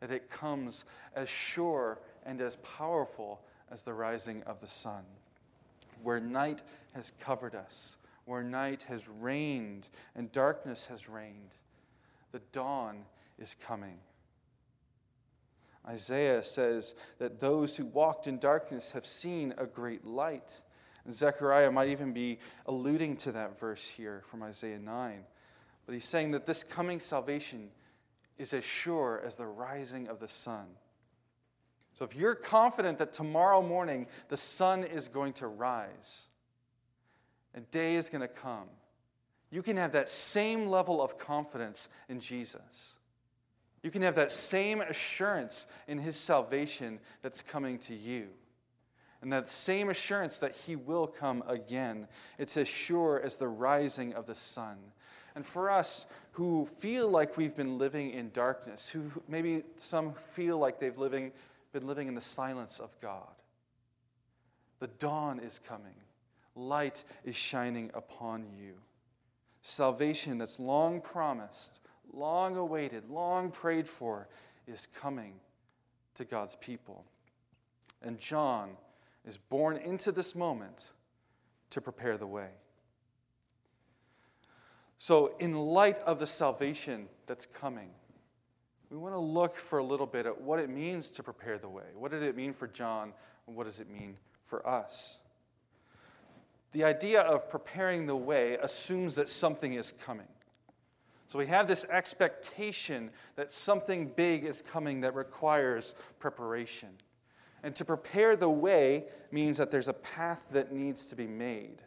That 0.00 0.10
it 0.10 0.30
comes 0.30 0.84
as 1.14 1.28
sure 1.28 1.98
and 2.24 2.40
as 2.40 2.56
powerful 2.56 3.42
as 3.70 3.82
the 3.82 3.92
rising 3.92 4.42
of 4.44 4.60
the 4.60 4.66
sun. 4.66 5.04
Where 6.02 6.20
night 6.20 6.62
has 6.94 7.12
covered 7.20 7.54
us, 7.54 7.96
where 8.24 8.42
night 8.42 8.84
has 8.84 9.08
reigned 9.08 9.88
and 10.14 10.32
darkness 10.32 10.86
has 10.86 11.08
reigned, 11.08 11.54
the 12.32 12.40
dawn 12.52 13.04
is 13.38 13.54
coming. 13.54 13.98
Isaiah 15.88 16.42
says 16.42 16.94
that 17.18 17.40
those 17.40 17.76
who 17.76 17.86
walked 17.86 18.26
in 18.26 18.38
darkness 18.38 18.90
have 18.92 19.06
seen 19.06 19.54
a 19.56 19.66
great 19.66 20.04
light. 20.04 20.62
And 21.04 21.14
Zechariah 21.14 21.70
might 21.70 21.88
even 21.90 22.12
be 22.12 22.40
alluding 22.66 23.16
to 23.18 23.32
that 23.32 23.60
verse 23.60 23.86
here 23.86 24.24
from 24.28 24.42
Isaiah 24.42 24.80
9. 24.80 25.24
But 25.86 25.92
he's 25.92 26.04
saying 26.04 26.32
that 26.32 26.46
this 26.46 26.64
coming 26.64 26.98
salvation 26.98 27.70
is 28.36 28.52
as 28.52 28.64
sure 28.64 29.22
as 29.24 29.36
the 29.36 29.46
rising 29.46 30.08
of 30.08 30.18
the 30.18 30.28
sun. 30.28 30.66
So 31.94 32.04
if 32.04 32.14
you're 32.14 32.34
confident 32.34 32.98
that 32.98 33.12
tomorrow 33.12 33.62
morning 33.62 34.08
the 34.28 34.36
sun 34.36 34.84
is 34.84 35.08
going 35.08 35.32
to 35.34 35.46
rise 35.46 36.28
and 37.54 37.70
day 37.70 37.94
is 37.94 38.10
going 38.10 38.20
to 38.20 38.28
come, 38.28 38.68
you 39.50 39.62
can 39.62 39.76
have 39.76 39.92
that 39.92 40.08
same 40.08 40.66
level 40.66 41.00
of 41.00 41.16
confidence 41.16 41.88
in 42.08 42.20
Jesus. 42.20 42.95
You 43.82 43.90
can 43.90 44.02
have 44.02 44.16
that 44.16 44.32
same 44.32 44.80
assurance 44.80 45.66
in 45.86 45.98
his 45.98 46.16
salvation 46.16 46.98
that's 47.22 47.42
coming 47.42 47.78
to 47.80 47.94
you. 47.94 48.28
And 49.22 49.32
that 49.32 49.48
same 49.48 49.88
assurance 49.88 50.38
that 50.38 50.54
he 50.54 50.76
will 50.76 51.06
come 51.06 51.42
again. 51.46 52.08
It's 52.38 52.56
as 52.56 52.68
sure 52.68 53.20
as 53.22 53.36
the 53.36 53.48
rising 53.48 54.14
of 54.14 54.26
the 54.26 54.34
sun. 54.34 54.76
And 55.34 55.44
for 55.44 55.70
us 55.70 56.06
who 56.32 56.66
feel 56.66 57.08
like 57.08 57.36
we've 57.36 57.54
been 57.54 57.78
living 57.78 58.10
in 58.10 58.30
darkness, 58.30 58.88
who 58.88 59.10
maybe 59.28 59.64
some 59.76 60.14
feel 60.32 60.58
like 60.58 60.78
they've 60.78 60.96
living, 60.96 61.32
been 61.72 61.86
living 61.86 62.08
in 62.08 62.14
the 62.14 62.20
silence 62.20 62.78
of 62.78 62.90
God, 63.00 63.34
the 64.78 64.86
dawn 64.86 65.38
is 65.38 65.58
coming. 65.58 65.94
Light 66.54 67.04
is 67.24 67.36
shining 67.36 67.90
upon 67.94 68.46
you. 68.58 68.74
Salvation 69.60 70.38
that's 70.38 70.60
long 70.60 71.00
promised 71.00 71.80
long 72.16 72.56
awaited, 72.56 73.08
long 73.10 73.50
prayed 73.50 73.86
for, 73.86 74.28
is 74.66 74.88
coming 74.88 75.34
to 76.14 76.24
God's 76.24 76.56
people. 76.56 77.04
And 78.02 78.18
John 78.18 78.70
is 79.26 79.36
born 79.36 79.76
into 79.76 80.12
this 80.12 80.34
moment 80.34 80.92
to 81.70 81.80
prepare 81.80 82.16
the 82.16 82.26
way. 82.26 82.48
So, 84.98 85.34
in 85.38 85.54
light 85.54 85.98
of 86.00 86.18
the 86.18 86.26
salvation 86.26 87.08
that's 87.26 87.44
coming, 87.44 87.90
we 88.90 88.96
want 88.96 89.14
to 89.14 89.20
look 89.20 89.56
for 89.56 89.78
a 89.78 89.84
little 89.84 90.06
bit 90.06 90.24
at 90.26 90.40
what 90.40 90.58
it 90.58 90.70
means 90.70 91.10
to 91.12 91.22
prepare 91.22 91.58
the 91.58 91.68
way. 91.68 91.84
What 91.94 92.12
did 92.12 92.22
it 92.22 92.36
mean 92.36 92.54
for 92.54 92.66
John, 92.66 93.12
and 93.46 93.56
what 93.56 93.66
does 93.66 93.78
it 93.78 93.90
mean 93.90 94.16
for 94.46 94.66
us? 94.66 95.20
The 96.72 96.84
idea 96.84 97.20
of 97.20 97.50
preparing 97.50 98.06
the 98.06 98.16
way 98.16 98.56
assumes 98.60 99.16
that 99.16 99.28
something 99.28 99.74
is 99.74 99.92
coming. 99.92 100.28
So 101.28 101.38
we 101.38 101.46
have 101.46 101.66
this 101.66 101.84
expectation 101.86 103.10
that 103.34 103.52
something 103.52 104.12
big 104.14 104.44
is 104.44 104.62
coming 104.62 105.00
that 105.00 105.14
requires 105.14 105.94
preparation. 106.18 106.90
And 107.62 107.74
to 107.76 107.84
prepare 107.84 108.36
the 108.36 108.48
way 108.48 109.06
means 109.32 109.56
that 109.56 109.70
there's 109.70 109.88
a 109.88 109.92
path 109.92 110.42
that 110.52 110.72
needs 110.72 111.06
to 111.06 111.16
be 111.16 111.26
made 111.26 111.82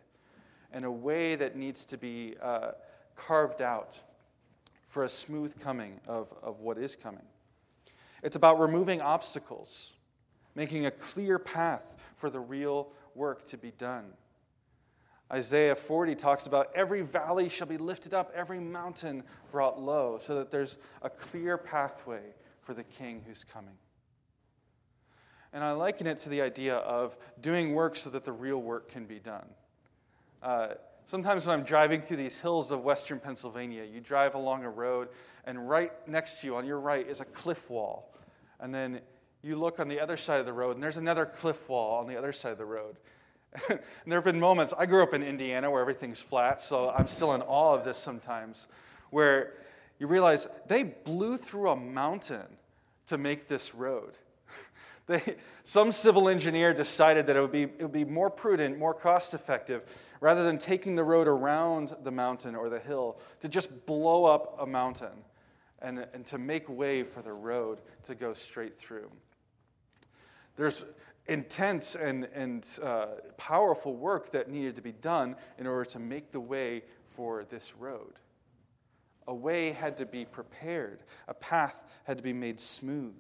and 0.74 0.84
a 0.84 0.92
way 0.92 1.36
that 1.36 1.56
needs 1.56 1.86
to 1.86 1.98
be 1.98 2.36
uh, 2.42 2.72
carved 3.16 3.62
out 3.62 4.00
for 4.88 5.04
a 5.04 5.10
smooth 5.10 5.58
coming 5.60 6.00
of, 6.08 6.34
of 6.42 6.60
what 6.60 6.78
is 6.78 6.96
coming. 6.96 7.26
It's 8.24 8.36
about 8.36 8.60
removing 8.60 9.02
obstacles, 9.02 9.94
making 10.56 10.86
a 10.86 10.92
clear 10.92 11.40
path 11.40 11.96
for 12.18 12.30
the 12.30 12.40
real 12.40 12.92
work 13.16 13.46
to 13.46 13.58
be 13.58 13.72
done. 13.72 14.14
Isaiah 15.32 15.76
40 15.76 16.16
talks 16.16 16.48
about 16.48 16.72
every 16.74 17.02
valley 17.02 17.50
shall 17.50 17.68
be 17.68 17.78
lifted 17.78 18.14
up, 18.14 18.32
every 18.34 18.60
mountain 18.60 19.24
brought 19.52 19.80
low, 19.80 20.18
so 20.20 20.36
that 20.36 20.50
there's 20.50 20.78
a 21.04 21.10
clear 21.10 21.58
pathway 21.58 22.22
for 22.62 22.74
the 22.74 22.84
king 22.84 23.24
who's 23.28 23.44
coming. 23.44 23.76
And 25.54 25.64
I 25.64 25.72
liken 25.72 26.08
it 26.08 26.18
to 26.20 26.30
the 26.30 26.42
idea 26.42 26.76
of 26.78 27.18
doing 27.42 27.74
work 27.74 27.96
so 27.96 28.10
that 28.12 28.26
the 28.26 28.32
real 28.32 28.62
work 28.62 28.92
can 28.92 29.06
be 29.06 29.20
done. 29.20 29.48
Uh, 30.42 30.70
sometimes 31.06 31.46
when 31.46 31.60
I'm 31.60 31.66
driving 31.66 32.02
through 32.02 32.18
these 32.18 32.40
hills 32.40 32.72
of 32.72 32.84
western 32.84 33.20
Pennsylvania, 33.20 33.84
you 33.84 34.00
drive 34.00 34.36
along 34.36 34.64
a 34.64 34.70
road, 34.70 35.10
and 35.46 35.70
right 35.70 35.92
next 36.08 36.42
to 36.42 36.48
you 36.48 36.56
on 36.56 36.66
your 36.66 36.80
right 36.80 37.08
is 37.08 37.20
a 37.20 37.26
cliff 37.26 37.70
wall. 37.70 38.16
And 38.60 38.74
then 38.74 39.02
you 39.42 39.56
look 39.56 39.80
on 39.80 39.88
the 39.88 40.00
other 40.00 40.18
side 40.18 40.40
of 40.40 40.46
the 40.46 40.54
road, 40.54 40.76
and 40.76 40.84
there's 40.84 40.98
another 40.98 41.26
cliff 41.26 41.70
wall 41.70 42.00
on 42.00 42.08
the 42.08 42.18
other 42.18 42.34
side 42.34 42.52
of 42.52 42.58
the 42.58 42.66
road. 42.66 42.98
And 43.70 43.80
there 44.08 44.18
have 44.18 44.24
been 44.24 44.40
moments, 44.40 44.74
I 44.78 44.86
grew 44.86 45.04
up 45.04 45.14
in 45.14 45.24
Indiana 45.24 45.70
where 45.72 45.82
everything's 45.82 46.20
flat, 46.20 46.62
so 46.62 46.92
I'm 46.92 47.08
still 47.08 47.34
in 47.34 47.42
awe 47.42 47.76
of 47.76 47.84
this 47.84 47.98
sometimes, 47.98 48.68
where 49.10 49.54
you 49.98 50.08
realize 50.08 50.48
they 50.68 50.84
blew 50.84 51.38
through 51.38 51.70
a 51.70 51.76
mountain 51.76 52.46
to 53.08 53.18
make 53.18 53.48
this 53.48 53.74
road. 53.74 54.14
They, 55.08 55.38
some 55.64 55.92
civil 55.92 56.30
engineer 56.30 56.72
decided 56.72 57.26
that 57.26 57.36
it 57.36 57.42
would, 57.42 57.52
be, 57.52 57.64
it 57.64 57.82
would 57.82 57.92
be 57.92 58.06
more 58.06 58.30
prudent, 58.30 58.78
more 58.78 58.94
cost 58.94 59.34
effective, 59.34 59.82
rather 60.22 60.44
than 60.44 60.60
taking 60.60 60.96
the 60.96 61.04
road 61.04 61.28
around 61.28 61.96
the 62.04 62.12
mountain 62.12 62.56
or 62.56 62.70
the 62.70 62.78
hill, 62.78 63.18
to 63.40 63.50
just 63.50 63.88
blow 63.88 64.26
up 64.26 64.58
a 64.60 64.68
mountain 64.68 65.24
and, 65.82 66.06
and 66.14 66.28
to 66.28 66.38
make 66.38 66.70
way 66.70 67.02
for 67.02 67.24
the 67.24 67.34
road 67.34 67.82
to 68.04 68.14
go 68.14 68.34
straight 68.34 68.76
through. 68.76 69.10
There's, 70.58 70.86
intense 71.30 71.96
and, 71.96 72.28
and 72.34 72.68
uh, 72.84 73.08
powerful 73.38 73.96
work 73.96 74.32
that 74.32 74.50
needed 74.50 74.76
to 74.76 74.82
be 74.82 74.92
done 74.92 75.36
in 75.58 75.68
order 75.68 75.86
to 75.86 76.00
make 76.00 76.32
the 76.32 76.40
way 76.40 76.84
for 77.08 77.46
this 77.46 77.76
road. 77.76 78.14
A 79.28 79.34
way 79.34 79.72
had 79.72 79.98
to 79.98 80.06
be 80.06 80.26
prepared, 80.26 81.04
a 81.28 81.34
path 81.34 81.76
had 82.04 82.18
to 82.18 82.24
be 82.24 82.34
made 82.34 82.60
smooth. 82.60 83.14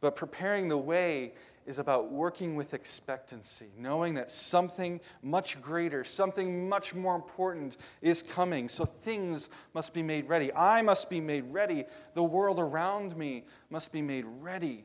But 0.00 0.16
preparing 0.16 0.68
the 0.68 0.78
way 0.78 1.32
is 1.66 1.78
about 1.78 2.12
working 2.12 2.56
with 2.56 2.74
expectancy, 2.74 3.68
knowing 3.78 4.14
that 4.14 4.30
something 4.30 5.00
much 5.22 5.60
greater, 5.62 6.04
something 6.04 6.68
much 6.68 6.94
more 6.94 7.16
important 7.16 7.78
is 8.02 8.22
coming. 8.22 8.68
So 8.68 8.84
things 8.84 9.48
must 9.72 9.94
be 9.94 10.02
made 10.02 10.28
ready. 10.28 10.52
I 10.52 10.82
must 10.82 11.08
be 11.08 11.20
made 11.20 11.44
ready. 11.52 11.84
The 12.12 12.22
world 12.22 12.58
around 12.58 13.16
me 13.16 13.44
must 13.70 13.92
be 13.92 14.02
made 14.02 14.26
ready 14.40 14.84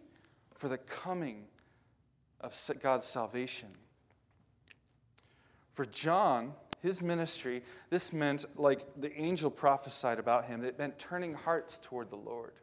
for 0.56 0.70
the 0.70 0.78
coming 0.78 1.46
of 2.41 2.58
God's 2.81 3.05
salvation. 3.05 3.69
For 5.74 5.86
John, 5.86 6.53
his 6.81 7.01
ministry, 7.01 7.63
this 7.89 8.12
meant, 8.13 8.46
like 8.55 8.86
the 8.98 9.17
angel 9.19 9.50
prophesied 9.50 10.19
about 10.19 10.46
him, 10.46 10.63
it 10.63 10.77
meant 10.77 11.00
turning 11.00 11.34
hearts 11.34 11.77
toward 11.77 12.10
the 12.10 12.17
Lord 12.17 12.53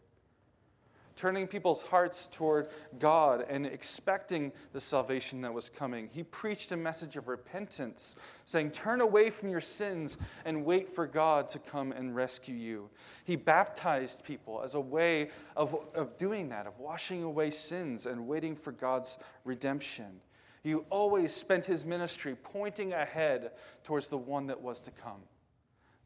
turning 1.16 1.46
people's 1.46 1.82
hearts 1.82 2.26
toward 2.26 2.68
God 2.98 3.44
and 3.48 3.66
expecting 3.66 4.52
the 4.72 4.80
salvation 4.80 5.40
that 5.40 5.52
was 5.52 5.70
coming. 5.70 6.08
He 6.12 6.22
preached 6.22 6.72
a 6.72 6.76
message 6.76 7.16
of 7.16 7.26
repentance, 7.26 8.16
saying, 8.44 8.70
Turn 8.70 9.00
away 9.00 9.30
from 9.30 9.48
your 9.48 9.60
sins 9.60 10.18
and 10.44 10.64
wait 10.64 10.88
for 10.88 11.06
God 11.06 11.48
to 11.50 11.58
come 11.58 11.92
and 11.92 12.14
rescue 12.14 12.54
you. 12.54 12.90
He 13.24 13.34
baptized 13.34 14.24
people 14.24 14.60
as 14.62 14.74
a 14.74 14.80
way 14.80 15.30
of, 15.56 15.74
of 15.94 16.16
doing 16.18 16.50
that, 16.50 16.66
of 16.66 16.78
washing 16.78 17.22
away 17.22 17.50
sins 17.50 18.06
and 18.06 18.28
waiting 18.28 18.54
for 18.54 18.72
God's 18.72 19.18
redemption. 19.44 20.20
He 20.62 20.74
always 20.74 21.32
spent 21.32 21.64
his 21.64 21.84
ministry 21.84 22.36
pointing 22.42 22.92
ahead 22.92 23.52
towards 23.84 24.08
the 24.08 24.18
one 24.18 24.48
that 24.48 24.60
was 24.60 24.80
to 24.82 24.90
come 24.90 25.22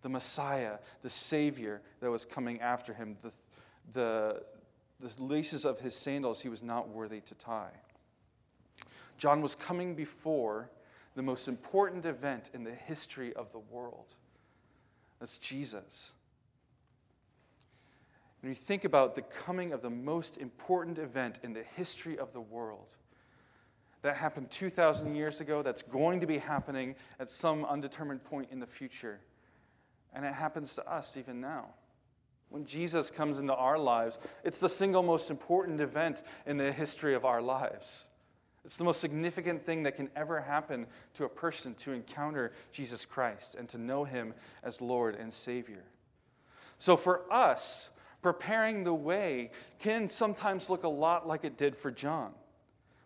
the 0.02 0.08
Messiah, 0.08 0.78
the 1.02 1.10
Savior 1.10 1.82
that 2.00 2.10
was 2.10 2.24
coming 2.24 2.60
after 2.60 2.94
him, 2.94 3.16
the, 3.22 3.32
the, 3.92 4.42
the 5.00 5.22
laces 5.22 5.64
of 5.64 5.80
his 5.80 5.94
sandals 5.94 6.40
he 6.40 6.48
was 6.48 6.62
not 6.62 6.88
worthy 6.88 7.20
to 7.20 7.34
tie. 7.34 7.72
John 9.18 9.42
was 9.42 9.54
coming 9.54 9.94
before 9.94 10.70
the 11.14 11.22
most 11.22 11.48
important 11.48 12.06
event 12.06 12.50
in 12.54 12.64
the 12.64 12.74
history 12.74 13.32
of 13.34 13.52
the 13.52 13.58
world. 13.58 14.14
That's 15.18 15.38
Jesus. 15.38 16.12
When 18.40 18.50
you 18.50 18.56
think 18.56 18.84
about 18.84 19.14
the 19.14 19.22
coming 19.22 19.72
of 19.72 19.82
the 19.82 19.90
most 19.90 20.38
important 20.38 20.98
event 20.98 21.40
in 21.42 21.52
the 21.52 21.62
history 21.62 22.18
of 22.18 22.32
the 22.32 22.40
world, 22.40 22.96
that 24.02 24.16
happened 24.16 24.50
2,000 24.50 25.14
years 25.14 25.42
ago, 25.42 25.62
that's 25.62 25.82
going 25.82 26.20
to 26.20 26.26
be 26.26 26.38
happening 26.38 26.94
at 27.18 27.28
some 27.28 27.66
undetermined 27.66 28.24
point 28.24 28.48
in 28.50 28.58
the 28.58 28.66
future. 28.66 29.20
And 30.14 30.24
it 30.24 30.32
happens 30.32 30.74
to 30.76 30.90
us 30.90 31.18
even 31.18 31.40
now. 31.40 31.66
When 32.50 32.66
Jesus 32.66 33.10
comes 33.10 33.38
into 33.38 33.54
our 33.54 33.78
lives, 33.78 34.18
it's 34.44 34.58
the 34.58 34.68
single 34.68 35.02
most 35.02 35.30
important 35.30 35.80
event 35.80 36.22
in 36.46 36.56
the 36.56 36.72
history 36.72 37.14
of 37.14 37.24
our 37.24 37.40
lives. 37.40 38.08
It's 38.64 38.76
the 38.76 38.84
most 38.84 39.00
significant 39.00 39.64
thing 39.64 39.84
that 39.84 39.96
can 39.96 40.10
ever 40.14 40.40
happen 40.40 40.86
to 41.14 41.24
a 41.24 41.28
person 41.28 41.74
to 41.76 41.92
encounter 41.92 42.52
Jesus 42.72 43.06
Christ 43.06 43.54
and 43.54 43.68
to 43.70 43.78
know 43.78 44.04
him 44.04 44.34
as 44.62 44.82
Lord 44.82 45.14
and 45.14 45.32
Savior. 45.32 45.84
So 46.78 46.96
for 46.96 47.22
us, 47.32 47.90
preparing 48.20 48.84
the 48.84 48.94
way 48.94 49.52
can 49.78 50.08
sometimes 50.08 50.68
look 50.68 50.82
a 50.82 50.88
lot 50.88 51.26
like 51.26 51.44
it 51.44 51.56
did 51.56 51.76
for 51.76 51.90
John. 51.90 52.32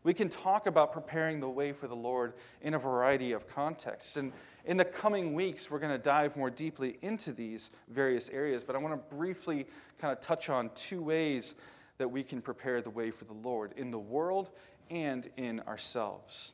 We 0.02 0.14
can 0.14 0.28
talk 0.28 0.66
about 0.66 0.92
preparing 0.92 1.40
the 1.40 1.48
way 1.48 1.72
for 1.72 1.86
the 1.86 1.96
Lord 1.96 2.34
in 2.60 2.74
a 2.74 2.78
variety 2.78 3.32
of 3.32 3.46
contexts. 3.46 4.16
And 4.16 4.32
in 4.64 4.76
the 4.76 4.84
coming 4.84 5.34
weeks, 5.34 5.70
we're 5.70 5.78
going 5.78 5.92
to 5.92 5.98
dive 5.98 6.36
more 6.36 6.50
deeply 6.50 6.96
into 7.02 7.32
these 7.32 7.70
various 7.88 8.30
areas. 8.30 8.64
But 8.64 8.76
I 8.76 8.78
want 8.78 8.94
to 8.94 9.16
briefly 9.16 9.66
kind 9.98 10.12
of 10.12 10.20
touch 10.20 10.48
on 10.48 10.70
two 10.74 11.02
ways 11.02 11.54
that 11.98 12.08
we 12.08 12.22
can 12.22 12.40
prepare 12.40 12.80
the 12.80 12.90
way 12.90 13.10
for 13.10 13.24
the 13.24 13.34
Lord 13.34 13.72
in 13.76 13.90
the 13.90 13.98
world 13.98 14.50
and 14.90 15.28
in 15.36 15.60
ourselves. 15.60 16.52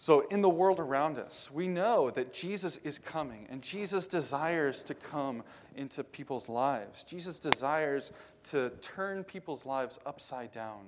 So, 0.00 0.20
in 0.28 0.42
the 0.42 0.48
world 0.48 0.78
around 0.78 1.18
us, 1.18 1.50
we 1.52 1.66
know 1.66 2.10
that 2.10 2.32
Jesus 2.32 2.76
is 2.84 3.00
coming 3.00 3.48
and 3.50 3.60
Jesus 3.60 4.06
desires 4.06 4.84
to 4.84 4.94
come 4.94 5.42
into 5.74 6.04
people's 6.04 6.48
lives. 6.48 7.02
Jesus 7.02 7.40
desires 7.40 8.12
to 8.44 8.70
turn 8.80 9.24
people's 9.24 9.66
lives 9.66 9.98
upside 10.06 10.52
down 10.52 10.86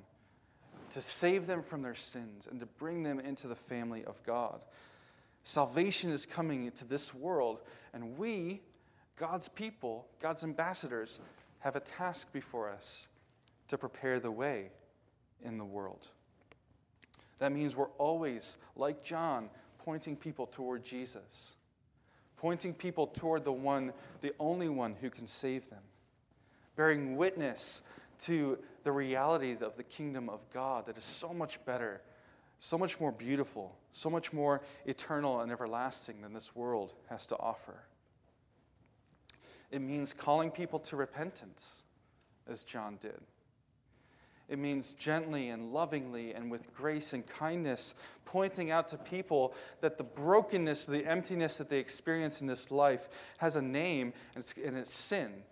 to 0.90 1.00
save 1.00 1.47
them 1.47 1.62
from 1.62 1.82
their 1.82 1.94
sins 1.94 2.47
and 2.50 2.61
to 2.61 2.66
bring 2.66 3.02
them 3.02 3.20
into 3.20 3.49
the 3.49 3.54
family 3.54 4.04
of 4.04 4.23
God. 4.25 4.64
Salvation 5.42 6.11
is 6.11 6.26
coming 6.26 6.66
into 6.66 6.85
this 6.85 7.14
world, 7.14 7.61
and 7.92 8.18
we, 8.18 8.61
God's 9.16 9.49
people, 9.49 10.06
God's 10.20 10.44
ambassadors, 10.44 11.20
have 11.61 11.76
a 11.76 11.80
task 11.80 12.32
before 12.32 12.70
us 12.70 13.09
to 13.68 13.78
prepare 13.78 14.20
the 14.20 14.30
way 14.30 14.70
in 15.42 15.59
the 15.59 15.64
world. 15.64 16.09
That 17.38 17.52
means 17.52 17.75
we're 17.75 17.87
always, 17.99 18.59
like 18.76 19.02
John, 19.02 19.49
pointing 19.78 20.16
people 20.16 20.47
toward 20.47 20.85
Jesus, 20.85 21.56
pointing 22.37 22.75
people 22.75 23.06
toward 23.06 23.44
the 23.44 23.52
one, 23.52 23.92
the 24.20 24.35
only 24.38 24.68
one 24.68 24.94
who 25.00 25.09
can 25.09 25.26
save 25.26 25.68
them, 25.70 25.82
bearing 26.76 27.16
witness 27.16 27.80
to 28.20 28.59
the 28.85 28.92
reality 28.92 29.56
of 29.61 29.76
the 29.76 29.82
kingdom 29.82 30.28
of 30.28 30.40
God 30.52 30.87
that 30.87 30.99
is 30.99 31.04
so 31.04 31.32
much 31.32 31.64
better, 31.64 32.02
so 32.61 32.76
much 32.76 33.00
more 33.00 33.11
beautiful, 33.11 33.75
so 33.90 34.11
much 34.11 34.33
more 34.33 34.61
eternal 34.85 35.40
and 35.40 35.50
everlasting 35.50 36.21
than 36.21 36.35
this 36.35 36.55
world 36.55 36.93
has 37.09 37.26
to 37.26 37.37
offer. 37.38 37.87
It 39.71 39.81
means 39.81 40.12
calling 40.12 40.50
people 40.50 40.79
to 40.81 40.97
repentance, 40.97 41.85
as 42.47 42.62
John 42.62 42.99
did. 43.00 43.19
It 44.47 44.59
means 44.59 44.93
gently 44.93 45.49
and 45.49 45.73
lovingly 45.73 46.35
and 46.35 46.50
with 46.50 46.75
grace 46.75 47.14
and 47.14 47.26
kindness, 47.26 47.95
pointing 48.26 48.71
out 48.71 48.88
to 48.88 48.99
people 48.99 49.55
that 49.81 49.97
the 49.97 50.04
brokenness, 50.04 50.84
the 50.84 51.06
emptiness 51.06 51.56
that 51.56 51.71
they 51.71 51.78
experience 51.78 52.43
in 52.43 52.47
this 52.47 52.71
life 52.71 53.08
has 53.39 53.56
a 53.56 53.63
name, 53.63 54.13
and 54.34 54.43
it's, 54.43 54.52
and 54.63 54.76
it's 54.76 54.93
sin. 54.93 55.45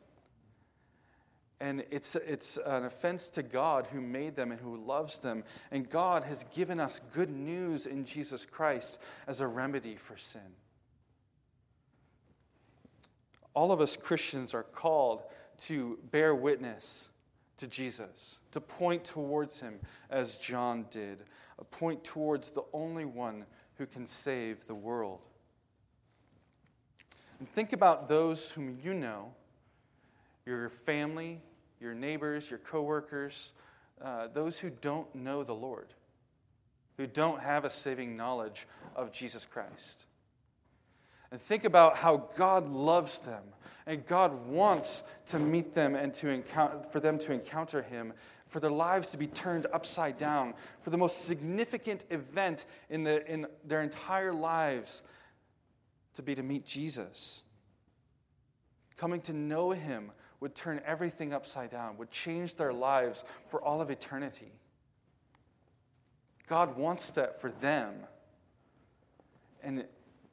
And 1.60 1.84
it's, 1.90 2.14
it's 2.14 2.56
an 2.64 2.84
offense 2.84 3.28
to 3.30 3.42
God 3.42 3.88
who 3.88 4.00
made 4.00 4.36
them 4.36 4.52
and 4.52 4.60
who 4.60 4.76
loves 4.76 5.18
them. 5.18 5.42
And 5.72 5.90
God 5.90 6.22
has 6.22 6.44
given 6.54 6.78
us 6.78 7.00
good 7.12 7.30
news 7.30 7.86
in 7.86 8.04
Jesus 8.04 8.46
Christ 8.46 9.00
as 9.26 9.40
a 9.40 9.46
remedy 9.46 9.96
for 9.96 10.16
sin. 10.16 10.54
All 13.54 13.72
of 13.72 13.80
us 13.80 13.96
Christians 13.96 14.54
are 14.54 14.62
called 14.62 15.22
to 15.58 15.98
bear 16.12 16.32
witness 16.32 17.08
to 17.56 17.66
Jesus, 17.66 18.38
to 18.52 18.60
point 18.60 19.04
towards 19.04 19.60
him 19.60 19.80
as 20.10 20.36
John 20.36 20.86
did, 20.90 21.24
a 21.58 21.64
point 21.64 22.04
towards 22.04 22.50
the 22.50 22.62
only 22.72 23.04
one 23.04 23.44
who 23.78 23.86
can 23.86 24.06
save 24.06 24.64
the 24.66 24.76
world. 24.76 25.20
And 27.40 27.52
think 27.52 27.72
about 27.72 28.08
those 28.08 28.52
whom 28.52 28.78
you 28.82 28.94
know 28.94 29.32
your 30.46 30.68
family, 30.68 31.40
your 31.80 31.94
neighbors, 31.94 32.50
your 32.50 32.58
coworkers, 32.58 33.52
uh, 34.00 34.28
those 34.28 34.58
who 34.58 34.70
don't 34.70 35.12
know 35.14 35.42
the 35.42 35.54
Lord, 35.54 35.88
who 36.96 37.06
don't 37.06 37.40
have 37.40 37.64
a 37.64 37.70
saving 37.70 38.16
knowledge 38.16 38.66
of 38.94 39.12
Jesus 39.12 39.44
Christ. 39.44 40.04
And 41.30 41.40
think 41.40 41.64
about 41.64 41.96
how 41.96 42.28
God 42.36 42.68
loves 42.68 43.18
them 43.18 43.42
and 43.88 44.06
God 44.06 44.46
wants 44.46 45.02
to 45.26 45.38
meet 45.38 45.74
them 45.74 45.94
and 45.94 46.12
to 46.14 46.28
encounter, 46.28 46.80
for 46.92 47.00
them 47.00 47.18
to 47.20 47.32
encounter 47.32 47.82
Him, 47.82 48.12
for 48.46 48.60
their 48.60 48.70
lives 48.70 49.10
to 49.12 49.18
be 49.18 49.26
turned 49.26 49.66
upside 49.72 50.18
down, 50.18 50.52
for 50.82 50.90
the 50.90 50.98
most 50.98 51.24
significant 51.24 52.04
event 52.10 52.66
in, 52.90 53.04
the, 53.04 53.26
in 53.30 53.46
their 53.64 53.82
entire 53.82 54.32
lives 54.32 55.02
to 56.14 56.22
be 56.22 56.34
to 56.34 56.42
meet 56.42 56.66
Jesus. 56.66 57.42
Coming 58.98 59.22
to 59.22 59.32
know 59.32 59.70
Him 59.70 60.12
would 60.40 60.54
turn 60.54 60.80
everything 60.84 61.32
upside 61.32 61.70
down, 61.70 61.96
would 61.98 62.10
change 62.10 62.54
their 62.54 62.72
lives 62.72 63.24
for 63.48 63.62
all 63.62 63.80
of 63.80 63.90
eternity. 63.90 64.52
God 66.46 66.76
wants 66.76 67.10
that 67.10 67.40
for 67.40 67.50
them. 67.50 67.94
And 69.62 69.84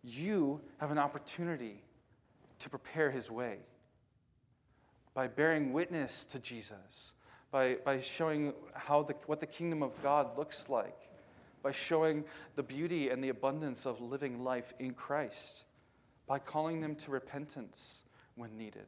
you 0.03 0.61
have 0.77 0.91
an 0.91 0.99
opportunity 0.99 1.83
to 2.59 2.69
prepare 2.69 3.11
his 3.11 3.29
way 3.29 3.57
by 5.13 5.27
bearing 5.27 5.73
witness 5.73 6.25
to 6.25 6.39
Jesus, 6.39 7.13
by, 7.49 7.77
by 7.83 8.01
showing 8.01 8.53
how 8.73 9.01
the, 9.03 9.15
what 9.25 9.39
the 9.39 9.47
kingdom 9.47 9.81
of 9.81 9.91
God 10.03 10.37
looks 10.37 10.69
like, 10.69 10.97
by 11.63 11.71
showing 11.71 12.23
the 12.55 12.63
beauty 12.63 13.09
and 13.09 13.23
the 13.23 13.29
abundance 13.29 13.85
of 13.85 13.99
living 14.01 14.43
life 14.43 14.73
in 14.77 14.93
Christ, 14.93 15.65
by 16.27 16.37
calling 16.37 16.81
them 16.81 16.95
to 16.95 17.11
repentance 17.11 18.03
when 18.35 18.57
needed. 18.57 18.85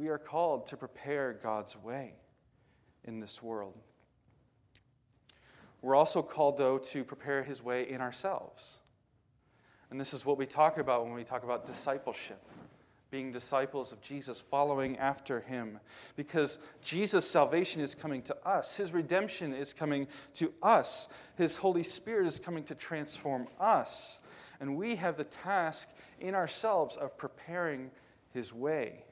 We 0.00 0.08
are 0.08 0.16
called 0.16 0.64
to 0.68 0.78
prepare 0.78 1.34
God's 1.34 1.76
way 1.76 2.14
in 3.04 3.20
this 3.20 3.42
world. 3.42 3.76
We're 5.82 5.94
also 5.94 6.22
called, 6.22 6.56
though, 6.56 6.78
to 6.78 7.04
prepare 7.04 7.42
his 7.42 7.62
way 7.62 7.86
in 7.86 8.00
ourselves. 8.00 8.78
And 9.90 10.00
this 10.00 10.14
is 10.14 10.24
what 10.24 10.38
we 10.38 10.46
talk 10.46 10.78
about 10.78 11.04
when 11.04 11.12
we 11.12 11.22
talk 11.22 11.44
about 11.44 11.66
discipleship 11.66 12.42
being 13.10 13.30
disciples 13.30 13.92
of 13.92 14.00
Jesus, 14.00 14.40
following 14.40 14.96
after 14.96 15.40
him. 15.40 15.78
Because 16.16 16.58
Jesus' 16.82 17.28
salvation 17.28 17.82
is 17.82 17.94
coming 17.94 18.22
to 18.22 18.36
us, 18.46 18.78
his 18.78 18.94
redemption 18.94 19.52
is 19.52 19.74
coming 19.74 20.06
to 20.34 20.50
us, 20.62 21.08
his 21.36 21.58
Holy 21.58 21.82
Spirit 21.82 22.26
is 22.26 22.38
coming 22.38 22.64
to 22.64 22.74
transform 22.74 23.48
us. 23.58 24.20
And 24.60 24.76
we 24.76 24.94
have 24.96 25.18
the 25.18 25.24
task 25.24 25.90
in 26.20 26.34
ourselves 26.34 26.96
of 26.96 27.18
preparing 27.18 27.90
his 28.32 28.54
way. 28.54 29.04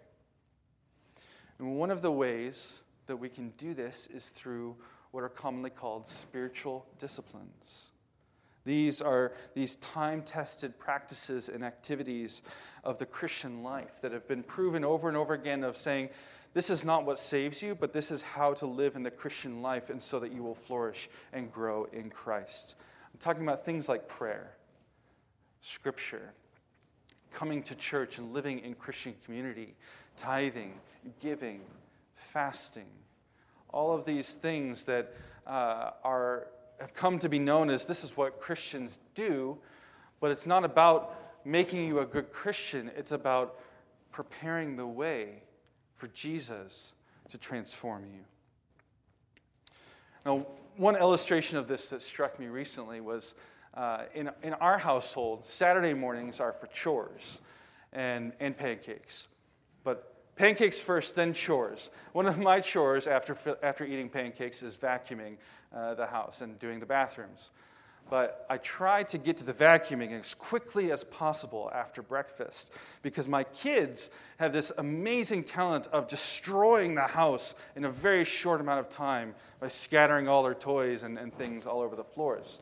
And 1.58 1.76
one 1.76 1.90
of 1.90 2.02
the 2.02 2.12
ways 2.12 2.82
that 3.06 3.16
we 3.16 3.28
can 3.28 3.50
do 3.56 3.74
this 3.74 4.06
is 4.08 4.28
through 4.28 4.76
what 5.10 5.24
are 5.24 5.28
commonly 5.28 5.70
called 5.70 6.06
spiritual 6.06 6.86
disciplines. 6.98 7.90
These 8.64 9.00
are 9.00 9.32
these 9.54 9.76
time 9.76 10.22
tested 10.22 10.78
practices 10.78 11.48
and 11.48 11.64
activities 11.64 12.42
of 12.84 12.98
the 12.98 13.06
Christian 13.06 13.62
life 13.62 14.02
that 14.02 14.12
have 14.12 14.28
been 14.28 14.42
proven 14.42 14.84
over 14.84 15.08
and 15.08 15.16
over 15.16 15.32
again 15.32 15.64
of 15.64 15.76
saying, 15.76 16.10
this 16.54 16.70
is 16.70 16.84
not 16.84 17.06
what 17.06 17.18
saves 17.18 17.62
you, 17.62 17.74
but 17.74 17.92
this 17.92 18.10
is 18.10 18.20
how 18.20 18.52
to 18.54 18.66
live 18.66 18.96
in 18.96 19.02
the 19.02 19.10
Christian 19.10 19.62
life 19.62 19.90
and 19.90 20.02
so 20.02 20.20
that 20.20 20.32
you 20.32 20.42
will 20.42 20.54
flourish 20.54 21.08
and 21.32 21.52
grow 21.52 21.84
in 21.92 22.10
Christ. 22.10 22.74
I'm 23.12 23.18
talking 23.18 23.42
about 23.42 23.64
things 23.64 23.88
like 23.88 24.08
prayer, 24.08 24.54
scripture, 25.60 26.32
coming 27.32 27.62
to 27.64 27.74
church 27.74 28.18
and 28.18 28.32
living 28.32 28.58
in 28.60 28.74
Christian 28.74 29.14
community, 29.24 29.74
tithing, 30.16 30.74
giving, 31.20 31.60
fasting, 32.14 32.86
all 33.70 33.92
of 33.92 34.04
these 34.04 34.34
things 34.34 34.84
that 34.84 35.14
uh, 35.46 35.90
are, 36.04 36.48
have 36.80 36.94
come 36.94 37.18
to 37.18 37.28
be 37.28 37.38
known 37.38 37.70
as 37.70 37.86
this 37.86 38.04
is 38.04 38.16
what 38.16 38.40
Christians 38.40 38.98
do, 39.14 39.58
but 40.20 40.30
it's 40.30 40.46
not 40.46 40.64
about 40.64 41.14
making 41.44 41.86
you 41.86 42.00
a 42.00 42.06
good 42.06 42.32
Christian, 42.32 42.90
it's 42.96 43.12
about 43.12 43.58
preparing 44.12 44.76
the 44.76 44.86
way 44.86 45.42
for 45.96 46.08
Jesus 46.08 46.92
to 47.30 47.38
transform 47.38 48.04
you. 48.04 48.24
Now, 50.24 50.46
one 50.76 50.96
illustration 50.96 51.58
of 51.58 51.68
this 51.68 51.88
that 51.88 52.02
struck 52.02 52.38
me 52.38 52.46
recently 52.46 53.00
was 53.00 53.34
uh, 53.74 54.02
in, 54.14 54.30
in 54.42 54.54
our 54.54 54.78
household, 54.78 55.46
Saturday 55.46 55.94
mornings 55.94 56.40
are 56.40 56.52
for 56.52 56.66
chores 56.68 57.40
and, 57.92 58.32
and 58.40 58.56
pancakes. 58.56 59.28
But 59.84 60.17
pancakes 60.38 60.78
first, 60.78 61.16
then 61.16 61.34
chores. 61.34 61.90
One 62.12 62.26
of 62.26 62.38
my 62.38 62.60
chores 62.60 63.06
after, 63.06 63.36
after 63.62 63.84
eating 63.84 64.08
pancakes 64.08 64.62
is 64.62 64.78
vacuuming 64.78 65.36
uh, 65.74 65.94
the 65.94 66.06
house 66.06 66.40
and 66.40 66.58
doing 66.58 66.80
the 66.80 66.86
bathrooms. 66.86 67.50
But 68.08 68.46
I 68.48 68.56
try 68.56 69.02
to 69.02 69.18
get 69.18 69.36
to 69.38 69.44
the 69.44 69.52
vacuuming 69.52 70.18
as 70.18 70.32
quickly 70.34 70.92
as 70.92 71.04
possible 71.04 71.70
after 71.74 72.00
breakfast 72.00 72.72
because 73.02 73.28
my 73.28 73.44
kids 73.44 74.08
have 74.38 74.52
this 74.52 74.72
amazing 74.78 75.44
talent 75.44 75.88
of 75.88 76.08
destroying 76.08 76.94
the 76.94 77.02
house 77.02 77.54
in 77.76 77.84
a 77.84 77.90
very 77.90 78.24
short 78.24 78.62
amount 78.62 78.80
of 78.80 78.88
time 78.88 79.34
by 79.60 79.68
scattering 79.68 80.26
all 80.26 80.42
their 80.42 80.54
toys 80.54 81.02
and, 81.02 81.18
and 81.18 81.36
things 81.36 81.66
all 81.66 81.80
over 81.80 81.96
the 81.96 82.04
floors. 82.04 82.60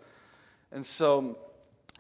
And 0.73 0.85
so 0.85 1.39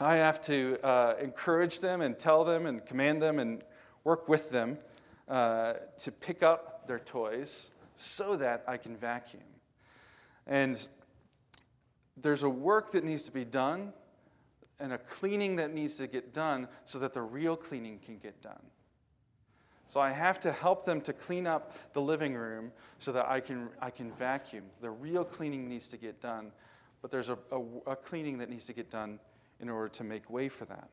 I 0.00 0.16
have 0.16 0.40
to 0.42 0.78
uh, 0.82 1.14
encourage 1.22 1.78
them 1.78 2.00
and 2.00 2.18
tell 2.18 2.44
them 2.44 2.66
and 2.66 2.84
command 2.84 3.22
them 3.22 3.38
and 3.38 3.62
work 4.02 4.28
with 4.28 4.50
them 4.50 4.78
uh, 5.28 5.74
to 5.98 6.12
pick 6.12 6.42
up 6.42 6.86
their 6.86 6.98
toys 6.98 7.70
so 7.96 8.36
that 8.36 8.64
I 8.66 8.76
can 8.76 8.96
vacuum. 8.96 9.42
And 10.46 10.86
there's 12.16 12.42
a 12.42 12.48
work 12.48 12.92
that 12.92 13.04
needs 13.04 13.24
to 13.24 13.32
be 13.32 13.44
done 13.44 13.92
and 14.78 14.92
a 14.92 14.98
cleaning 14.98 15.56
that 15.56 15.72
needs 15.72 15.96
to 15.96 16.06
get 16.06 16.32
done 16.32 16.68
so 16.84 16.98
that 16.98 17.12
the 17.12 17.22
real 17.22 17.56
cleaning 17.56 17.98
can 17.98 18.18
get 18.18 18.40
done. 18.42 18.62
So 19.86 20.00
I 20.00 20.10
have 20.10 20.40
to 20.40 20.52
help 20.52 20.84
them 20.84 21.00
to 21.02 21.12
clean 21.12 21.46
up 21.46 21.72
the 21.92 22.00
living 22.00 22.34
room 22.34 22.72
so 22.98 23.12
that 23.12 23.28
I 23.28 23.40
can, 23.40 23.68
I 23.80 23.90
can 23.90 24.12
vacuum. 24.12 24.64
The 24.80 24.90
real 24.90 25.24
cleaning 25.24 25.68
needs 25.68 25.88
to 25.88 25.96
get 25.96 26.20
done, 26.20 26.52
but 27.02 27.10
there's 27.10 27.28
a, 27.28 27.38
a, 27.52 27.62
a 27.86 27.96
cleaning 27.96 28.38
that 28.38 28.50
needs 28.50 28.66
to 28.66 28.72
get 28.72 28.90
done 28.90 29.20
in 29.60 29.68
order 29.68 29.88
to 29.88 30.04
make 30.04 30.28
way 30.28 30.48
for 30.48 30.64
that. 30.66 30.88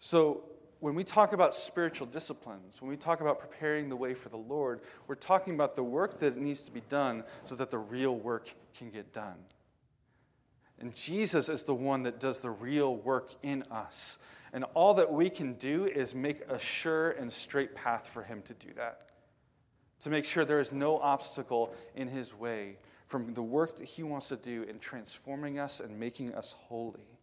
So 0.00 0.44
when 0.80 0.94
we 0.94 1.02
talk 1.02 1.32
about 1.32 1.54
spiritual 1.54 2.06
disciplines, 2.06 2.80
when 2.80 2.88
we 2.88 2.96
talk 2.96 3.20
about 3.20 3.40
preparing 3.40 3.88
the 3.88 3.96
way 3.96 4.14
for 4.14 4.28
the 4.28 4.36
Lord, 4.36 4.80
we're 5.06 5.16
talking 5.16 5.54
about 5.54 5.74
the 5.74 5.82
work 5.82 6.20
that 6.20 6.36
needs 6.36 6.62
to 6.62 6.72
be 6.72 6.82
done 6.88 7.24
so 7.44 7.54
that 7.56 7.70
the 7.70 7.78
real 7.78 8.14
work 8.14 8.52
can 8.76 8.90
get 8.90 9.12
done. 9.12 9.36
And 10.78 10.94
Jesus 10.94 11.48
is 11.48 11.64
the 11.64 11.74
one 11.74 12.04
that 12.04 12.20
does 12.20 12.38
the 12.38 12.50
real 12.50 12.96
work 12.96 13.34
in 13.42 13.64
us. 13.70 14.18
And 14.52 14.64
all 14.74 14.94
that 14.94 15.12
we 15.12 15.28
can 15.28 15.54
do 15.54 15.86
is 15.86 16.14
make 16.14 16.40
a 16.48 16.58
sure 16.58 17.10
and 17.10 17.32
straight 17.32 17.74
path 17.74 18.08
for 18.08 18.22
Him 18.22 18.42
to 18.42 18.54
do 18.54 18.72
that. 18.76 19.08
To 20.00 20.10
make 20.10 20.24
sure 20.24 20.44
there 20.44 20.60
is 20.60 20.72
no 20.72 20.98
obstacle 20.98 21.74
in 21.96 22.06
His 22.06 22.32
way 22.32 22.78
from 23.08 23.34
the 23.34 23.42
work 23.42 23.78
that 23.78 23.86
He 23.86 24.04
wants 24.04 24.28
to 24.28 24.36
do 24.36 24.62
in 24.62 24.78
transforming 24.78 25.58
us 25.58 25.80
and 25.80 25.98
making 25.98 26.34
us 26.34 26.54
holy. 26.68 27.17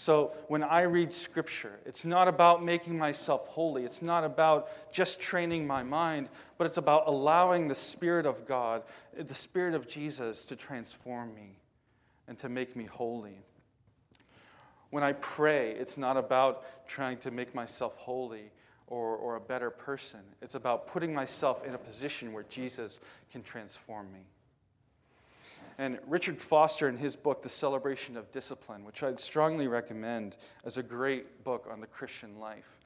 So 0.00 0.32
when 0.46 0.62
I 0.62 0.82
read 0.82 1.12
scripture, 1.12 1.72
it's 1.84 2.04
not 2.04 2.28
about 2.28 2.64
making 2.64 2.96
myself 2.96 3.48
holy. 3.48 3.84
It's 3.84 4.00
not 4.00 4.22
about 4.22 4.68
just 4.92 5.18
training 5.18 5.66
my 5.66 5.82
mind, 5.82 6.30
but 6.56 6.68
it's 6.68 6.76
about 6.76 7.08
allowing 7.08 7.66
the 7.66 7.74
Spirit 7.74 8.24
of 8.24 8.46
God, 8.46 8.84
the 9.12 9.34
Spirit 9.34 9.74
of 9.74 9.88
Jesus, 9.88 10.44
to 10.44 10.56
transform 10.56 11.34
me 11.34 11.58
and 12.28 12.38
to 12.38 12.48
make 12.48 12.76
me 12.76 12.84
holy. 12.84 13.40
When 14.90 15.02
I 15.02 15.14
pray, 15.14 15.72
it's 15.72 15.98
not 15.98 16.16
about 16.16 16.86
trying 16.86 17.16
to 17.18 17.32
make 17.32 17.52
myself 17.52 17.96
holy 17.96 18.52
or, 18.86 19.16
or 19.16 19.34
a 19.34 19.40
better 19.40 19.68
person. 19.68 20.20
It's 20.40 20.54
about 20.54 20.86
putting 20.86 21.12
myself 21.12 21.66
in 21.66 21.74
a 21.74 21.78
position 21.78 22.32
where 22.32 22.44
Jesus 22.44 23.00
can 23.32 23.42
transform 23.42 24.12
me. 24.12 24.20
And 25.78 26.00
Richard 26.08 26.42
Foster, 26.42 26.88
in 26.88 26.96
his 26.96 27.14
book, 27.14 27.42
The 27.42 27.48
Celebration 27.48 28.16
of 28.16 28.32
Discipline, 28.32 28.84
which 28.84 29.04
I'd 29.04 29.20
strongly 29.20 29.68
recommend 29.68 30.36
as 30.64 30.76
a 30.76 30.82
great 30.82 31.44
book 31.44 31.68
on 31.70 31.80
the 31.80 31.86
Christian 31.86 32.40
life, 32.40 32.78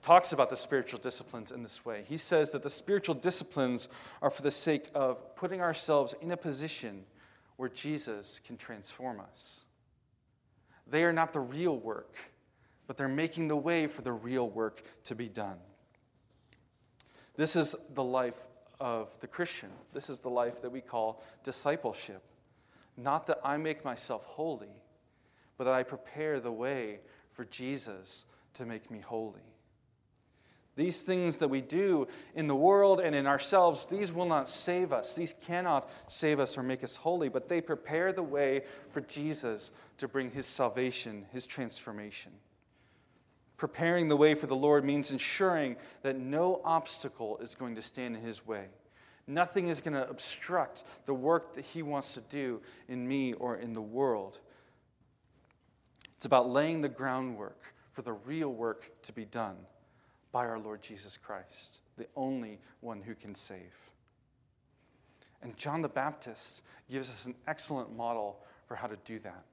talks 0.00 0.32
about 0.32 0.48
the 0.48 0.56
spiritual 0.56 1.00
disciplines 1.00 1.50
in 1.50 1.64
this 1.64 1.84
way. 1.84 2.04
He 2.06 2.16
says 2.16 2.52
that 2.52 2.62
the 2.62 2.70
spiritual 2.70 3.16
disciplines 3.16 3.88
are 4.22 4.30
for 4.30 4.42
the 4.42 4.52
sake 4.52 4.88
of 4.94 5.34
putting 5.34 5.60
ourselves 5.60 6.14
in 6.20 6.30
a 6.30 6.36
position 6.36 7.04
where 7.56 7.68
Jesus 7.68 8.40
can 8.46 8.56
transform 8.56 9.18
us. 9.18 9.64
They 10.86 11.02
are 11.02 11.12
not 11.12 11.32
the 11.32 11.40
real 11.40 11.76
work, 11.76 12.14
but 12.86 12.96
they're 12.96 13.08
making 13.08 13.48
the 13.48 13.56
way 13.56 13.88
for 13.88 14.02
the 14.02 14.12
real 14.12 14.48
work 14.48 14.84
to 15.04 15.16
be 15.16 15.28
done. 15.28 15.58
This 17.34 17.56
is 17.56 17.74
the 17.92 18.04
life 18.04 18.38
of 18.78 19.18
the 19.18 19.26
Christian. 19.26 19.70
This 19.92 20.08
is 20.08 20.20
the 20.20 20.30
life 20.30 20.62
that 20.62 20.70
we 20.70 20.80
call 20.80 21.24
discipleship. 21.42 22.22
Not 22.96 23.26
that 23.26 23.40
I 23.44 23.56
make 23.56 23.84
myself 23.84 24.24
holy, 24.24 24.82
but 25.58 25.64
that 25.64 25.74
I 25.74 25.82
prepare 25.82 26.40
the 26.40 26.52
way 26.52 27.00
for 27.32 27.44
Jesus 27.44 28.26
to 28.54 28.64
make 28.64 28.90
me 28.90 29.00
holy. 29.00 29.40
These 30.76 31.02
things 31.02 31.38
that 31.38 31.48
we 31.48 31.62
do 31.62 32.06
in 32.34 32.46
the 32.46 32.54
world 32.54 33.00
and 33.00 33.14
in 33.14 33.26
ourselves, 33.26 33.86
these 33.86 34.12
will 34.12 34.26
not 34.26 34.48
save 34.48 34.92
us. 34.92 35.14
These 35.14 35.34
cannot 35.40 35.88
save 36.06 36.38
us 36.38 36.58
or 36.58 36.62
make 36.62 36.84
us 36.84 36.96
holy, 36.96 37.30
but 37.30 37.48
they 37.48 37.62
prepare 37.62 38.12
the 38.12 38.22
way 38.22 38.62
for 38.90 39.00
Jesus 39.00 39.72
to 39.96 40.06
bring 40.06 40.30
his 40.30 40.46
salvation, 40.46 41.24
his 41.32 41.46
transformation. 41.46 42.32
Preparing 43.56 44.08
the 44.08 44.18
way 44.18 44.34
for 44.34 44.46
the 44.46 44.54
Lord 44.54 44.84
means 44.84 45.10
ensuring 45.10 45.76
that 46.02 46.18
no 46.18 46.60
obstacle 46.62 47.38
is 47.38 47.54
going 47.54 47.74
to 47.76 47.82
stand 47.82 48.14
in 48.14 48.22
his 48.22 48.46
way. 48.46 48.66
Nothing 49.26 49.68
is 49.68 49.80
going 49.80 49.94
to 49.94 50.08
obstruct 50.08 50.84
the 51.06 51.14
work 51.14 51.54
that 51.54 51.64
He 51.64 51.82
wants 51.82 52.14
to 52.14 52.20
do 52.20 52.60
in 52.88 53.06
me 53.06 53.32
or 53.32 53.56
in 53.56 53.72
the 53.72 53.82
world. 53.82 54.38
It's 56.16 56.26
about 56.26 56.48
laying 56.48 56.80
the 56.80 56.88
groundwork 56.88 57.74
for 57.92 58.02
the 58.02 58.12
real 58.12 58.52
work 58.52 58.90
to 59.02 59.12
be 59.12 59.24
done 59.24 59.56
by 60.32 60.46
our 60.46 60.58
Lord 60.58 60.82
Jesus 60.82 61.16
Christ, 61.16 61.80
the 61.96 62.06
only 62.14 62.60
one 62.80 63.00
who 63.00 63.14
can 63.14 63.34
save. 63.34 63.74
And 65.42 65.56
John 65.56 65.80
the 65.80 65.88
Baptist 65.88 66.62
gives 66.90 67.08
us 67.08 67.26
an 67.26 67.34
excellent 67.46 67.96
model 67.96 68.42
for 68.66 68.74
how 68.74 68.86
to 68.86 68.96
do 69.04 69.18
that. 69.20 69.44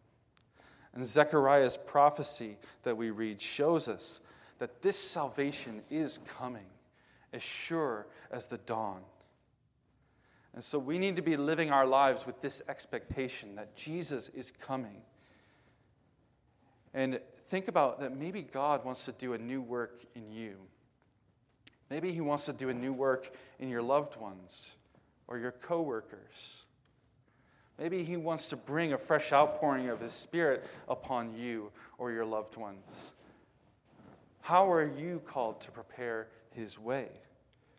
And 0.93 1.05
Zechariah's 1.05 1.77
prophecy 1.77 2.57
that 2.83 2.97
we 2.97 3.09
read 3.11 3.41
shows 3.41 3.87
us 3.87 4.21
that 4.59 4.81
this 4.81 4.97
salvation 4.97 5.81
is 5.89 6.19
coming 6.19 6.65
as 7.31 7.41
sure 7.41 8.07
as 8.31 8.47
the 8.47 8.59
dawn. 8.59 9.01
And 10.53 10.63
so 10.63 10.77
we 10.77 10.99
need 10.99 11.15
to 11.15 11.21
be 11.21 11.35
living 11.35 11.71
our 11.71 11.85
lives 11.85 12.25
with 12.27 12.41
this 12.41 12.61
expectation 12.67 13.55
that 13.55 13.75
Jesus 13.75 14.29
is 14.29 14.51
coming. 14.51 15.01
And 16.93 17.19
think 17.49 17.67
about 17.67 18.01
that 18.01 18.15
maybe 18.15 18.43
God 18.43 18.85
wants 18.85 19.05
to 19.05 19.11
do 19.11 19.33
a 19.33 19.37
new 19.37 19.61
work 19.61 20.05
in 20.15 20.31
you. 20.31 20.57
Maybe 21.89 22.13
He 22.13 22.21
wants 22.21 22.45
to 22.45 22.53
do 22.53 22.69
a 22.69 22.73
new 22.73 22.93
work 22.93 23.35
in 23.59 23.69
your 23.69 23.81
loved 23.81 24.15
ones 24.15 24.75
or 25.27 25.39
your 25.39 25.51
coworkers. 25.51 26.63
Maybe 27.79 28.03
He 28.03 28.17
wants 28.17 28.49
to 28.49 28.55
bring 28.55 28.93
a 28.93 28.97
fresh 28.97 29.33
outpouring 29.33 29.89
of 29.89 29.99
His 29.99 30.13
Spirit 30.13 30.65
upon 30.87 31.35
you 31.35 31.71
or 31.97 32.11
your 32.11 32.25
loved 32.25 32.57
ones. 32.57 33.13
How 34.41 34.71
are 34.71 34.85
you 34.85 35.21
called 35.25 35.61
to 35.61 35.71
prepare 35.71 36.27
His 36.51 36.77
way, 36.77 37.09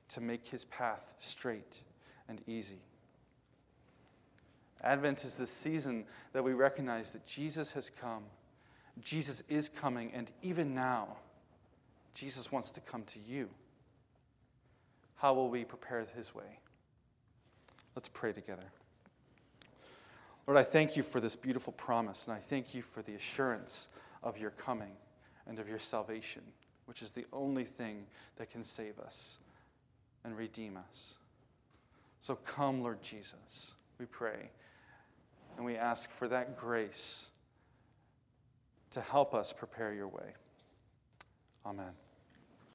to 0.09 0.21
make 0.21 0.49
His 0.49 0.65
path 0.65 1.15
straight? 1.19 1.83
And 2.29 2.41
easy. 2.47 2.81
Advent 4.83 5.25
is 5.25 5.37
the 5.37 5.47
season 5.47 6.05
that 6.33 6.45
we 6.45 6.53
recognize 6.53 7.11
that 7.13 7.27
Jesus 7.27 7.73
has 7.73 7.91
come. 7.91 8.25
Jesus 9.01 9.43
is 9.49 9.69
coming, 9.69 10.13
and 10.15 10.31
even 10.43 10.75
now, 10.75 11.17
Jesus 12.15 12.53
wants 12.53 12.71
to 12.73 12.81
come 12.81 13.03
to 13.05 13.19
you. 13.19 13.49
How 15.17 15.33
will 15.35 15.49
we 15.49 15.65
prepare 15.65 16.05
his 16.15 16.35
way? 16.35 16.59
Let's 17.97 18.09
pray 18.09 18.33
together. 18.33 18.67
Lord, 20.47 20.59
I 20.59 20.65
thank 20.65 20.97
you 20.97 21.03
for 21.03 21.21
this 21.21 21.37
beautiful 21.37 21.73
promise, 21.73 22.27
and 22.27 22.37
I 22.37 22.41
thank 22.41 22.75
you 22.75 22.83
for 22.83 23.01
the 23.01 23.15
assurance 23.15 23.89
of 24.23 24.37
your 24.37 24.51
coming 24.51 24.93
and 25.47 25.59
of 25.59 25.69
your 25.69 25.79
salvation, 25.79 26.43
which 26.85 27.01
is 27.01 27.13
the 27.13 27.25
only 27.33 27.65
thing 27.65 28.05
that 28.37 28.51
can 28.51 28.65
save 28.65 28.99
us 28.99 29.39
and 30.25 30.37
redeem 30.37 30.77
us. 30.77 31.17
So 32.25 32.37
come, 32.37 32.81
Lord 32.81 33.03
Jesus, 33.03 33.75
we 33.99 34.07
pray. 34.07 34.49
And 35.59 35.67
we 35.67 35.77
ask 35.77 36.11
for 36.11 36.27
that 36.29 36.57
grace 36.57 37.29
to 38.93 39.03
help 39.03 39.35
us 39.35 39.53
prepare 39.53 39.93
your 39.93 40.09
way. 40.09 40.33
Amen. 41.67 41.93